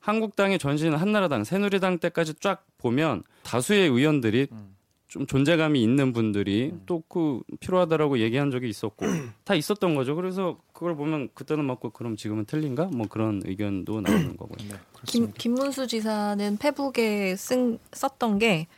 한국당이 0.00 0.58
전신 0.58 0.94
한나라당, 0.94 1.44
새누리당 1.44 1.98
때까지 1.98 2.34
쫙 2.34 2.64
보면 2.78 3.22
다수의 3.44 3.88
의원들이 3.88 4.48
음. 4.50 4.77
좀 5.08 5.26
존재감이 5.26 5.82
있는 5.82 6.12
분들이 6.12 6.70
음. 6.72 6.82
또그 6.84 7.40
필요하다라고 7.60 8.18
얘기한 8.18 8.50
적이 8.50 8.68
있었고 8.68 9.06
다 9.44 9.54
있었던 9.54 9.94
거죠. 9.94 10.14
그래서 10.14 10.58
그걸 10.74 10.94
보면 10.94 11.30
그때는 11.34 11.64
맞고 11.64 11.90
그럼 11.90 12.16
지금은 12.16 12.44
틀린가? 12.44 12.90
뭐 12.92 13.06
그런 13.08 13.42
의견도 13.44 14.02
나오는 14.02 14.36
거고요. 14.36 14.68
네, 14.68 14.76
김, 15.06 15.32
김문수 15.32 15.86
지사는 15.86 16.58
페북에 16.58 17.36
쓴 17.36 17.78
썼던 17.92 18.38
게 18.38 18.68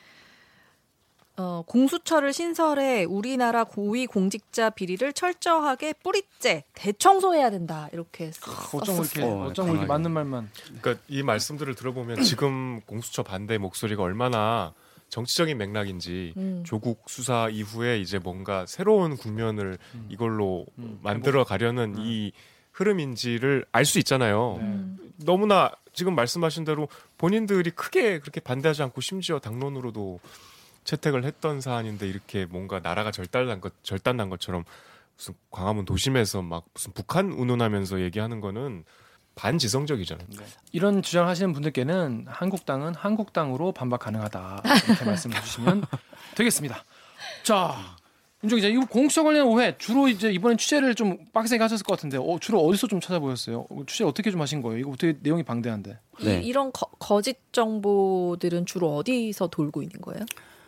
어, 1.37 1.65
공수처를 1.67 2.33
신설해 2.33 3.05
우리나라 3.05 3.65
고위 3.65 4.07
공직자 4.07 4.71
비리를 4.71 5.13
철저하게 5.13 5.95
뿌리째 5.95 6.65
대청소해야 6.75 7.51
된다 7.51 7.89
이렇게 7.93 8.31
어쩜 8.75 8.97
이렇게 8.97 9.23
어, 9.23 9.47
어쩜 9.47 9.71
이렇게 9.71 9.87
맞는 9.87 10.13
말만. 10.13 10.51
그러니까 10.81 11.03
이 11.09 11.23
말씀들을 11.23 11.75
들어보면 11.75 12.23
지금 12.23 12.81
공수처 12.87 13.25
반대 13.25 13.59
목소리가 13.59 14.03
얼마나 14.03 14.75
정치적인 15.11 15.59
맥락인지 15.59 16.35
음. 16.37 16.63
조국 16.65 17.05
수사 17.09 17.49
이후에 17.49 17.99
이제 18.01 18.19
뭔가 18.19 18.65
새로운 18.67 19.17
국면을 19.17 19.77
음. 19.95 20.07
이걸로 20.09 20.67
음. 20.79 20.99
만들어 21.03 21.45
가려는 21.45 21.97
음. 21.97 22.05
이 22.05 22.33
흐름인지를 22.73 23.67
알 23.73 23.85
수 23.85 23.99
있잖아요. 23.99 24.59
네. 24.61 24.87
너무나 25.25 25.71
지금 25.93 26.15
말씀하신 26.15 26.65
대로 26.65 26.89
본인들이 27.19 27.73
크게 27.73 28.21
그렇게 28.21 28.41
반대하지 28.41 28.83
않고 28.85 29.01
심지어 29.01 29.39
당론으로도 29.39 30.21
채택을 30.85 31.25
했던 31.25 31.61
사안인데 31.61 32.09
이렇게 32.09 32.47
뭔가 32.47 32.81
나라가 32.81 33.11
절단난 33.11 33.61
것 33.61 33.75
절단난 33.83 34.31
것처럼 34.31 34.65
무슨 35.17 35.35
광화문 35.51 35.85
도심에서 35.85 36.41
막 36.43 36.65
무슨 36.73 36.93
북한 36.93 37.33
운운하면서 37.33 38.01
얘기하는 38.01 38.41
거는 38.41 38.85
반지성적이잖아요. 39.35 40.27
네. 40.39 40.45
이런 40.73 41.03
주장 41.03 41.27
하시는 41.29 41.53
분들께는 41.53 42.27
한국당은 42.29 42.95
한국당으로 42.95 43.73
반박 43.73 44.01
가능하다 44.01 44.63
이렇게 44.89 45.05
말씀해 45.05 45.41
주시면 45.41 45.85
되겠습니다. 46.37 46.85
자, 47.43 47.75
윤종 48.43 48.57
기자, 48.57 48.69
이 48.69 48.77
공수처 48.77 49.23
관련 49.23 49.47
오해 49.47 49.77
주로 49.79 50.09
이제 50.09 50.31
이번엔 50.33 50.57
취재를 50.59 50.95
좀 50.95 51.19
빡세게 51.33 51.63
하셨을 51.63 51.85
것 51.85 51.95
같은데 51.97 52.17
어, 52.19 52.39
주로 52.41 52.61
어디서 52.67 52.87
좀 52.87 53.01
찾아보셨어요? 53.01 53.67
취재 53.87 54.05
어떻게 54.05 54.31
좀 54.31 54.41
하신 54.41 54.63
거예요? 54.63 54.79
이거 54.79 54.91
어떻게 54.91 55.17
내용이 55.21 55.43
방대한데? 55.43 55.99
네. 56.23 56.41
이, 56.43 56.53
런 56.53 56.71
거 56.73 57.21
짓 57.23 57.37
정보들은 57.53 58.67
주로 58.67 58.97
어디서 58.97 59.49
돌고 59.49 59.83
있는 59.83 60.01
거예요? 60.01 60.25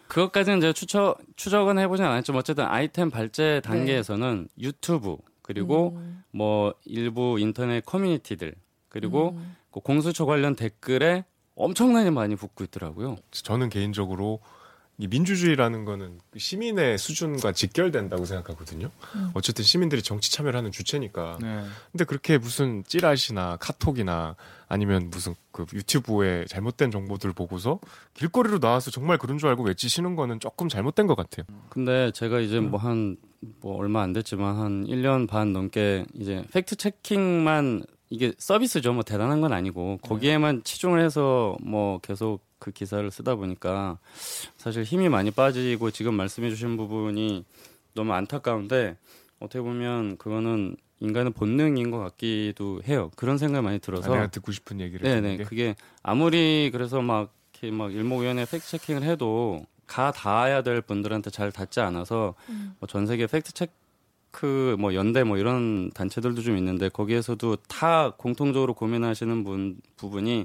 그것까지는 0.09 0.61
제가 0.61 0.73
추적 0.75 1.19
추적은 1.37 1.79
해보진 1.79 2.05
않았지만 2.05 2.41
어쨌든 2.41 2.65
아이템 2.67 3.11
발제 3.11 3.63
단계에서는 3.65 4.49
네. 4.55 4.63
유튜브 4.63 5.17
그리고 5.53 5.93
음. 5.97 6.25
뭐 6.31 6.75
일부 6.85 7.39
인터넷 7.39 7.85
커뮤니티들 7.85 8.55
그리고 8.89 9.31
음. 9.31 9.57
그 9.71 9.81
공수처 9.81 10.25
관련 10.25 10.57
댓글에 10.57 11.25
엄청나게 11.55 12.11
많이 12.11 12.37
붙고 12.37 12.65
있더라고요. 12.65 13.17
저는 13.31 13.69
개인적으로 13.69 14.41
이 14.99 15.09
민주주의라는 15.09 15.85
거는 15.85 16.21
시민의 16.37 16.99
수준과 16.99 17.53
직결된다고 17.53 18.25
생각하거든요. 18.25 18.91
음. 19.15 19.31
어쨌든 19.35 19.65
시민들이 19.65 20.03
정치 20.03 20.31
참여를 20.31 20.57
하는 20.57 20.71
주체니까. 20.71 21.39
네. 21.41 21.65
근데 21.91 22.05
그렇게 22.05 22.39
무슨 22.39 22.85
찌라시나 22.87 23.57
카톡이나 23.57 24.37
아니면 24.69 25.11
무슨 25.11 25.35
그 25.51 25.67
유튜브에 25.73 26.45
잘못된 26.47 26.91
정보들 26.91 27.33
보고서 27.33 27.81
길거리로 28.15 28.59
나와서 28.61 28.91
정말 28.91 29.19
그런 29.19 29.39
줄 29.39 29.49
알고 29.49 29.65
외치시는 29.65 30.15
거는 30.15 30.41
조금 30.41 30.69
잘못된 30.69 31.07
것 31.07 31.15
같아요. 31.15 31.47
근데 31.69 32.11
제가 32.13 32.41
이제 32.41 32.61
뭐한 32.61 33.17
뭐뭐 33.61 33.79
얼마 33.79 34.03
안 34.03 34.13
됐지만 34.13 34.57
한 34.57 34.87
1년 34.87 35.29
반 35.29 35.53
넘게 35.53 36.07
이제 36.15 36.45
팩트 36.53 36.77
체킹만 36.77 37.85
이게 38.11 38.33
서비스죠. 38.39 38.93
뭐 38.93 39.03
대단한 39.03 39.41
건 39.41 39.53
아니고. 39.53 39.99
거기에만 40.03 40.65
치중을 40.65 41.01
해서 41.01 41.57
뭐 41.63 41.99
계속 41.99 42.41
그 42.59 42.71
기사를 42.71 43.11
쓰다 43.11 43.35
보니까 43.35 43.99
사실 44.57 44.85
힘이 44.85 45.09
많이 45.09 45.31
빠지고 45.31 45.91
지금 45.91 46.15
말씀해 46.15 46.51
주신 46.51 46.77
부분이 46.77 47.45
너무 47.95 48.13
안타까운데 48.13 48.97
어떻게 49.41 49.61
보면 49.61 50.19
그거는 50.19 50.77
인간의 51.01 51.33
본능인 51.33 51.91
것 51.91 51.99
같기도 51.99 52.83
해요. 52.87 53.11
그런 53.17 53.39
생각이 53.39 53.65
많이 53.65 53.81
들어서. 53.81 54.13
아, 54.13 54.15
내가 54.15 54.31
듣고 54.31 54.53
싶은 54.53 54.79
얘기를 54.81 55.03
네네. 55.03 55.45
그게 55.45 55.75
아무리 56.03 56.71
그래서 56.73 57.03
막 57.03 57.33
이렇게 57.63 57.77
막 57.77 57.93
일목요연의 57.93 58.47
fact 58.47 58.69
checking을 58.69 59.03
해도 59.05 59.65
가 59.93 60.11
닿아야 60.11 60.63
될 60.63 60.81
분들한테 60.81 61.29
잘 61.29 61.53
닿지 61.53 61.81
않아서 61.81 62.35
음. 62.49 62.75
뭐전 62.81 63.07
세계 63.07 63.27
팩트 63.27 63.53
체크 63.53 64.75
뭐 64.79 64.95
연대 64.95 65.23
뭐 65.23 65.37
이런 65.37 65.91
단체들도 65.91 66.41
좀 66.41 66.57
있는데 66.57 66.89
거기에서도 66.89 67.57
다 67.69 68.15
공통적으로 68.17 68.73
고민하시는 68.73 69.45
분 69.45 69.77
부분이 69.99 70.45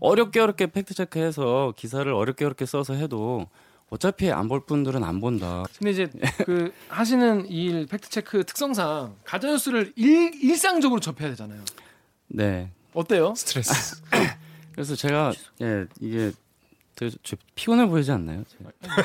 어렵게 0.00 0.40
어렵게 0.40 0.66
팩트 0.66 0.94
체크해서 0.94 1.74
기사를 1.76 2.12
어렵게 2.12 2.44
어렵게 2.44 2.66
써서 2.66 2.94
해도 2.94 3.46
어차피 3.90 4.30
안 4.32 4.48
볼 4.48 4.66
분들은 4.66 5.04
안 5.04 5.20
본다. 5.20 5.64
근데 5.78 5.90
이제 5.92 6.10
그 6.44 6.72
하시는 6.88 7.46
일 7.46 7.86
팩트 7.86 8.10
체크 8.10 8.44
특성상 8.44 9.14
가짜 9.24 9.46
뉴스를 9.48 9.92
일, 9.94 10.32
일상적으로 10.42 11.00
접해야 11.00 11.28
되잖아요. 11.30 11.62
네. 12.26 12.70
어때요? 12.94 13.32
스트레스. 13.36 14.02
그래서 14.72 14.96
제가 14.96 15.32
예 15.62 15.86
이게 16.00 16.32
되게 16.98 17.16
피곤해 17.54 17.86
보이지 17.86 18.10
않나요? 18.10 18.42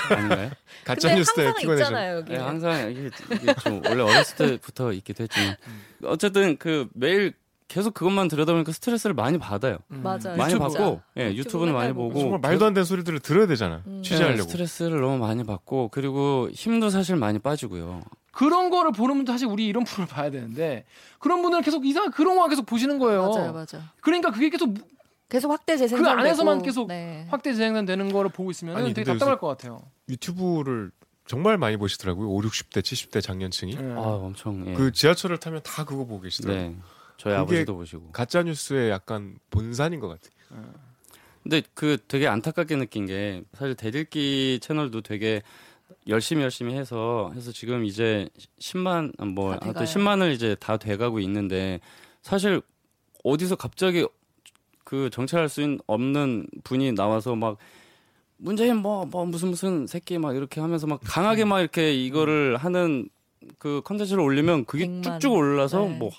아닌가요? 0.09 0.49
가짜 0.83 1.13
뉴스 1.13 1.31
때 1.35 1.53
피곤해져. 1.59 2.23
네, 2.23 2.37
항상 2.37 2.91
이게, 2.91 3.11
이게 3.35 3.53
좀 3.55 3.81
원래 3.85 4.01
어렸을 4.01 4.35
때부터 4.35 4.91
있기도 4.93 5.23
했지만 5.23 5.55
어쨌든 6.03 6.57
그 6.57 6.89
매일 6.93 7.33
계속 7.67 7.93
그것만 7.93 8.29
들여다보니까 8.29 8.71
스트레스를 8.71 9.13
많이 9.13 9.37
받아요. 9.37 9.77
음. 9.91 10.01
맞아요. 10.03 10.35
많이 10.37 10.57
받고, 10.57 11.01
예, 11.17 11.29
네, 11.29 11.35
유튜브는 11.35 11.73
많이 11.73 11.93
보고. 11.93 12.19
정말 12.19 12.39
말도 12.39 12.65
안 12.65 12.73
되는 12.73 12.83
소리들을 12.83 13.19
들어야 13.19 13.47
되잖아. 13.47 13.81
음. 13.87 14.01
취재하려고. 14.03 14.43
네, 14.43 14.43
스트레스를 14.43 15.01
너무 15.01 15.17
많이 15.19 15.43
받고, 15.43 15.89
그리고 15.89 16.49
힘도 16.51 16.89
사실 16.89 17.15
많이 17.15 17.39
빠지고요. 17.39 18.01
그런 18.31 18.69
거를 18.69 18.91
보는 18.91 19.15
분도 19.15 19.31
사실 19.31 19.47
우리 19.47 19.65
이런 19.65 19.85
프로를 19.85 20.07
봐야 20.07 20.29
되는데, 20.29 20.85
그런 21.19 21.41
분들은 21.41 21.63
계속 21.63 21.85
이상한 21.85 22.11
그런 22.11 22.35
거 22.35 22.47
계속 22.47 22.65
보시는 22.65 22.99
거예요. 22.99 23.29
맞아요, 23.29 23.53
맞아요. 23.53 23.83
그러니까 24.01 24.31
그게 24.31 24.49
계속 24.49 24.75
계속 25.29 25.51
확대 25.51 25.77
재생. 25.77 26.01
그 26.01 26.07
안에서만 26.07 26.61
계속 26.61 26.87
네. 26.87 27.25
확대 27.29 27.53
재생되는 27.53 28.11
거를 28.11 28.29
보고 28.29 28.51
있으면 28.51 28.77
아니, 28.77 28.93
되게 28.93 29.11
답답할 29.11 29.37
것 29.37 29.47
같아요. 29.47 29.81
유튜브를 30.09 30.91
정말 31.25 31.57
많이 31.57 31.77
보시더라고요. 31.77 32.29
5, 32.29 32.41
60대, 32.41 32.81
70대 32.81 33.21
장년층이. 33.21 33.75
네. 33.75 33.93
아, 33.93 33.99
엄청. 33.99 34.67
예. 34.67 34.73
그 34.73 34.91
지하철을 34.91 35.37
타면 35.37 35.61
다 35.63 35.85
그거 35.85 36.05
보고 36.05 36.21
계시더라고요. 36.21 36.69
네. 36.69 36.77
저희 37.17 37.33
아버지도 37.35 37.75
보시고. 37.75 38.11
가짜 38.11 38.43
뉴스의 38.43 38.89
약간 38.89 39.37
본산인 39.49 39.99
것 39.99 40.09
같아요. 40.09 40.31
어. 40.51 40.73
근데 41.41 41.61
그 41.73 41.97
되게 42.07 42.27
안타깝게 42.27 42.75
느낀 42.75 43.05
게 43.05 43.43
사실 43.53 43.75
대들기 43.75 44.59
채널도 44.61 45.01
되게 45.01 45.41
열심히 46.07 46.41
열심히 46.43 46.73
해서 46.75 47.31
해서 47.35 47.51
지금 47.51 47.85
이제 47.85 48.29
10만 48.59 49.25
뭐 49.33 49.51
하여튼 49.61 49.83
10만을 49.83 50.33
이제 50.33 50.55
다 50.59 50.77
돼가고 50.77 51.19
있는데 51.19 51.79
사실 52.21 52.61
어디서 53.23 53.55
갑자기 53.55 54.07
그 54.93 55.09
정찰할 55.09 55.49
수 55.49 55.79
없는 55.87 56.45
분이 56.63 56.91
나와서 56.91 57.35
막 57.35 57.57
문재인 58.37 58.77
뭐, 58.77 59.07
뭐 59.07 59.25
무슨 59.25 59.49
무슨 59.49 59.87
새끼 59.87 60.19
막 60.19 60.35
이렇게 60.35 60.61
하면서 60.61 60.85
막 60.85 60.99
강하게 61.03 61.45
막 61.45 61.61
이렇게 61.61 61.95
이거를 61.95 62.57
하는 62.57 63.09
그 63.57 63.81
컨텐츠를 63.85 64.21
올리면 64.21 64.65
그게 64.65 64.85
100만. 64.85 65.01
쭉쭉 65.01 65.33
올라서 65.33 65.87
네. 65.87 65.97
뭐 65.97 66.11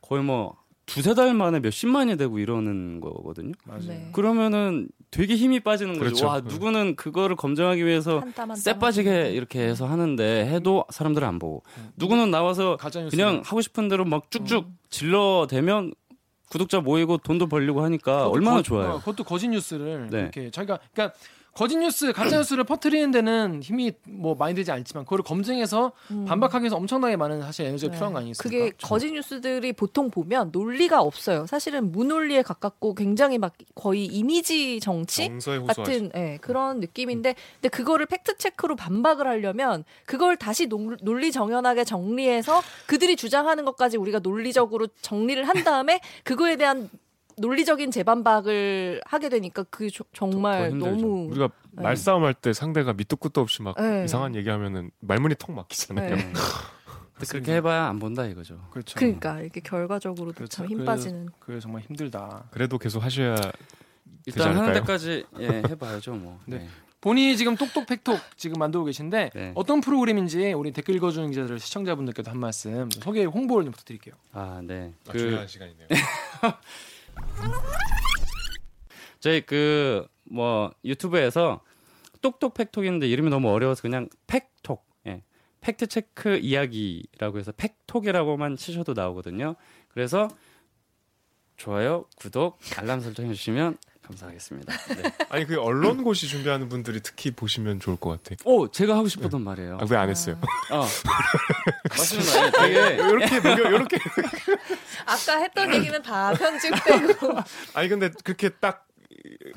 거의 0.00 0.22
뭐 0.22 0.56
두세 0.86 1.12
달 1.12 1.34
만에 1.34 1.60
몇십만이 1.60 2.16
되고 2.16 2.38
이러는 2.38 3.00
거거든요. 3.02 3.52
네. 3.86 4.08
그러면은 4.14 4.88
되게 5.10 5.36
힘이 5.36 5.60
빠지는 5.60 5.92
거죠. 5.92 6.04
그렇죠. 6.04 6.26
와, 6.26 6.40
네. 6.40 6.48
누구는 6.48 6.96
그거를 6.96 7.36
검증하기 7.36 7.84
위해서 7.84 8.22
쎄 8.56 8.78
빠지게 8.78 9.32
이렇게 9.32 9.60
해서 9.60 9.86
하는데 9.86 10.46
해도 10.46 10.86
사람들은 10.88 11.28
안 11.28 11.38
보고. 11.38 11.62
음. 11.76 11.90
누구는 11.96 12.30
나와서 12.30 12.78
그냥 13.10 13.42
하고 13.44 13.60
싶은 13.60 13.88
대로 13.88 14.06
막 14.06 14.30
쭉쭉 14.30 14.64
음. 14.64 14.78
질러대면 14.88 15.92
구독자 16.54 16.78
모이고 16.78 17.18
돈도 17.18 17.48
벌려고 17.48 17.82
하니까 17.82 18.28
얼마나 18.28 18.58
거, 18.58 18.62
좋아요. 18.62 18.90
어, 18.92 18.98
그것도 19.00 19.24
거짓 19.24 19.48
뉴스를 19.48 20.06
네. 20.08 20.20
이렇게 20.20 20.50
자기가 20.52 20.78
그러니까 20.92 21.18
거짓 21.54 21.78
뉴스, 21.78 22.12
가짜 22.12 22.38
뉴스를 22.38 22.64
퍼뜨리는 22.64 23.10
데는 23.12 23.62
힘이 23.62 23.92
뭐 24.08 24.34
많이 24.34 24.54
되지 24.54 24.72
않지만 24.72 25.04
그걸 25.04 25.22
검증해서 25.22 25.92
음. 26.10 26.24
반박하기 26.24 26.64
위해서 26.64 26.76
엄청나게 26.76 27.16
많은 27.16 27.40
사실 27.42 27.66
에너지가 27.66 27.92
네. 27.92 27.96
필요한 27.96 28.12
거 28.12 28.18
아니겠습니까? 28.18 28.42
그게 28.42 28.70
그렇죠. 28.70 28.86
거짓 28.86 29.12
뉴스들이 29.12 29.72
보통 29.72 30.10
보면 30.10 30.50
논리가 30.52 31.00
없어요. 31.00 31.46
사실은 31.46 31.92
무논리에 31.92 32.42
가깝고 32.42 32.96
굉장히 32.96 33.38
막 33.38 33.54
거의 33.76 34.06
이미지 34.06 34.80
정치 34.80 35.30
같은 35.66 36.10
네, 36.12 36.38
그런 36.40 36.80
느낌인데 36.80 37.36
근데 37.54 37.68
그거를 37.68 38.06
fact 38.06 38.36
check로 38.38 38.74
반박을 38.74 39.26
하려면 39.26 39.84
그걸 40.06 40.36
다시 40.36 40.66
논리 40.66 41.30
정연하게 41.30 41.84
정리해서 41.84 42.62
그들이 42.86 43.14
주장하는 43.14 43.64
것까지 43.64 43.96
우리가 43.96 44.18
논리적으로 44.18 44.88
정리를 45.02 45.46
한 45.48 45.62
다음에 45.62 46.00
그거에 46.24 46.56
대한 46.56 46.90
논리적인 47.36 47.90
재반박을 47.90 49.00
하게 49.04 49.28
되니까 49.28 49.64
그 49.70 49.88
정말 50.12 50.76
너무 50.78 51.28
우리가 51.30 51.48
네. 51.72 51.82
말싸움할 51.82 52.34
때 52.34 52.52
상대가 52.52 52.92
밑도 52.92 53.16
끝도 53.16 53.40
없이 53.40 53.62
막 53.62 53.76
네. 53.80 54.04
이상한 54.04 54.34
얘기하면은 54.36 54.90
말문이 55.00 55.34
턱 55.38 55.52
막히잖아요. 55.52 56.16
네. 56.16 56.32
그렇게 57.28 57.54
해봐야 57.54 57.86
안 57.86 57.98
본다 57.98 58.26
이거죠. 58.26 58.60
그렇죠. 58.70 58.96
그러니까 58.98 59.40
이게 59.40 59.60
결과적으로도 59.60 60.34
그렇죠. 60.34 60.56
참힘 60.56 60.78
그래- 60.78 60.86
빠지는. 60.86 61.28
그게 61.38 61.60
정말 61.60 61.82
힘들다. 61.82 62.44
그래도 62.50 62.76
계속 62.78 63.02
하셔야 63.02 63.36
일단 64.26 64.56
하는? 64.56 64.72
데까지 64.74 65.24
예, 65.38 65.46
해봐야죠 65.68 66.12
뭐. 66.14 66.40
네. 66.46 66.58
네. 66.58 66.68
본인이 67.00 67.36
지금 67.36 67.54
똑똑 67.54 67.86
팩톡 67.86 68.18
지금 68.36 68.58
만들고 68.58 68.86
계신데 68.86 69.30
네. 69.34 69.52
어떤 69.54 69.80
프로그램인지 69.82 70.54
우리 70.54 70.72
댓글 70.72 70.94
읽어주는 70.96 71.28
기자들 71.30 71.58
시청자분들께도 71.60 72.30
한 72.30 72.38
말씀 72.38 72.88
소개 72.90 73.24
홍보를 73.24 73.64
좀 73.64 73.72
부탁드릴게요. 73.72 74.14
아 74.32 74.60
네. 74.64 74.92
아, 75.06 75.12
그 75.12 75.18
중요한 75.18 75.46
시간이네요. 75.46 75.86
저희 79.20 79.40
그 79.40 80.14
뭐 80.24 80.72
유튜브에서 80.84 81.60
똑똑 82.20 82.54
팩톡인데 82.54 83.06
이름이 83.06 83.30
너무 83.30 83.50
어려워서 83.50 83.82
그냥 83.82 84.08
팩톡, 84.26 84.84
예, 85.06 85.22
fact 85.60 85.86
check 85.86 86.36
이야기라고 86.36 87.38
해서 87.38 87.52
팩톡이라고만 87.52 88.56
치셔도 88.56 88.94
나오거든요. 88.94 89.56
그래서 89.88 90.28
좋아요, 91.56 92.06
구독, 92.16 92.58
알람 92.78 93.00
설정 93.00 93.26
해주시면 93.26 93.76
감사하겠습니다. 94.06 94.72
네. 94.96 95.12
아니 95.30 95.46
그 95.46 95.60
언론고시 95.60 96.28
준비하는 96.28 96.68
분들이 96.68 97.00
특히 97.02 97.30
보시면 97.30 97.80
좋을 97.80 97.96
것 97.96 98.10
같아. 98.22 98.36
오, 98.44 98.70
제가 98.70 98.96
하고 98.96 99.08
싶었던 99.08 99.42
말이에요. 99.42 99.78
아, 99.80 99.86
왜 99.90 99.96
안 99.96 100.10
했어요? 100.10 100.38
어. 100.70 100.86
맞습니다. 101.88 102.46
예, 102.46 102.50
되게 102.50 102.94
이렇게 102.96 103.40
녹여 103.40 103.68
이렇게. 103.70 103.98
아까 105.06 105.38
했던 105.38 105.74
얘기는 105.74 106.02
다 106.02 106.32
편집되고. 106.34 107.38
아니 107.74 107.88
근데 107.88 108.10
그렇게 108.22 108.48
딱 108.50 108.83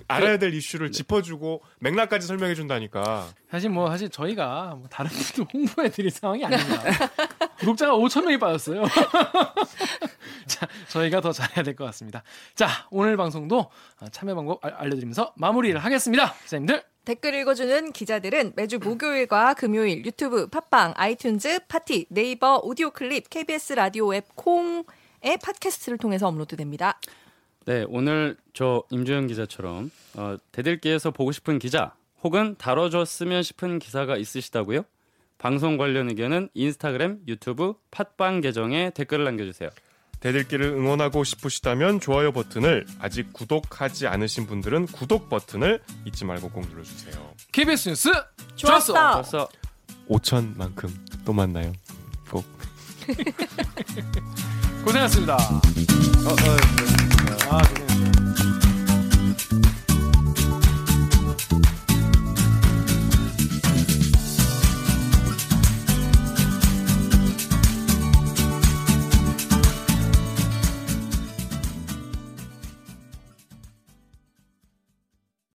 알아야 0.08 0.38
될 0.38 0.54
이슈를 0.54 0.92
짚어주고 0.92 1.62
맥락까지 1.80 2.26
설명해 2.28 2.56
준다니까. 2.56 3.28
사실 3.52 3.70
뭐 3.70 3.90
사실 3.90 4.10
저희가 4.10 4.76
뭐 4.78 4.88
다른 4.90 5.12
분들 5.12 5.46
홍보해 5.54 5.90
드릴 5.90 6.10
상황이 6.12 6.44
아닙니다. 6.46 6.82
구독자가 7.60 7.94
5천 7.96 8.24
명이 8.24 8.38
빠졌어요. 8.40 8.84
자, 10.48 10.68
저희가 10.90 11.22
더 11.22 11.32
잘해야 11.32 11.64
될 11.64 11.76
것 11.76 11.86
같습니다. 11.86 12.24
자, 12.56 12.70
오늘 12.90 13.18
방송도 13.18 13.70
참여 14.12 14.36
방법 14.36 14.64
알- 14.66 14.74
알려드리면서 14.74 15.34
마무리를 15.38 15.78
하겠습니다. 15.84 16.34
기자님들. 16.44 16.84
댓글 17.06 17.34
읽어주는 17.36 17.94
기자들은 17.94 18.54
매주 18.56 18.80
목요일과 18.80 19.54
금요일 19.54 20.04
유튜브, 20.06 20.48
팟빵, 20.48 20.94
아이튠즈, 20.96 21.64
팟티, 21.70 22.06
네이버, 22.10 22.60
오디오 22.64 22.90
클립, 22.92 23.30
KBS 23.30 23.74
라디오 23.74 24.14
앱 24.14 24.36
콩의 24.36 24.84
팟캐스트를 25.42 25.98
통해서 25.98 26.28
업로드됩니다. 26.28 27.00
네, 27.68 27.86
오늘 27.90 28.38
저 28.54 28.84
임주영 28.92 29.28
기자처럼 29.28 29.92
어, 30.14 30.38
대들기에서 30.54 31.12
보고 31.12 31.34
싶은 31.34 31.60
기자 31.60 31.94
혹은 32.24 32.56
다뤄줬으면 32.58 33.44
싶은 33.44 33.78
기사가 33.78 34.16
있으시다고요? 34.16 34.84
방송 35.38 35.76
관련 35.76 36.10
의견은 36.10 36.48
인스타그램, 36.54 37.20
유튜브, 37.28 37.74
팟빵 37.92 38.40
계정에 38.40 38.92
댓글을 38.92 39.26
남겨주세요. 39.26 39.70
대들기를 40.22 40.66
응원하고 40.66 41.26
싶으시다면 41.26 42.00
좋아요 42.00 42.32
버튼을 42.32 42.86
아직 43.00 43.34
구독하지 43.34 44.08
않으신 44.08 44.48
분들은 44.48 44.86
구독 44.86 45.30
버튼을 45.30 45.82
잊지 46.06 46.24
말고 46.24 46.50
꼭 46.52 46.70
눌러주세요. 46.70 47.34
KBS 47.52 47.90
뉴스 47.90 48.10
좋았어. 48.56 48.94
벌써 48.94 49.50
5천만큼 50.08 50.90
또 51.26 51.34
만나요. 51.34 51.74
꼭. 52.32 52.46
고생하셨습니다. 54.86 55.36
어, 55.36 55.60
어, 56.32 57.17
아, 57.50 57.58
고생했어요. 57.58 58.07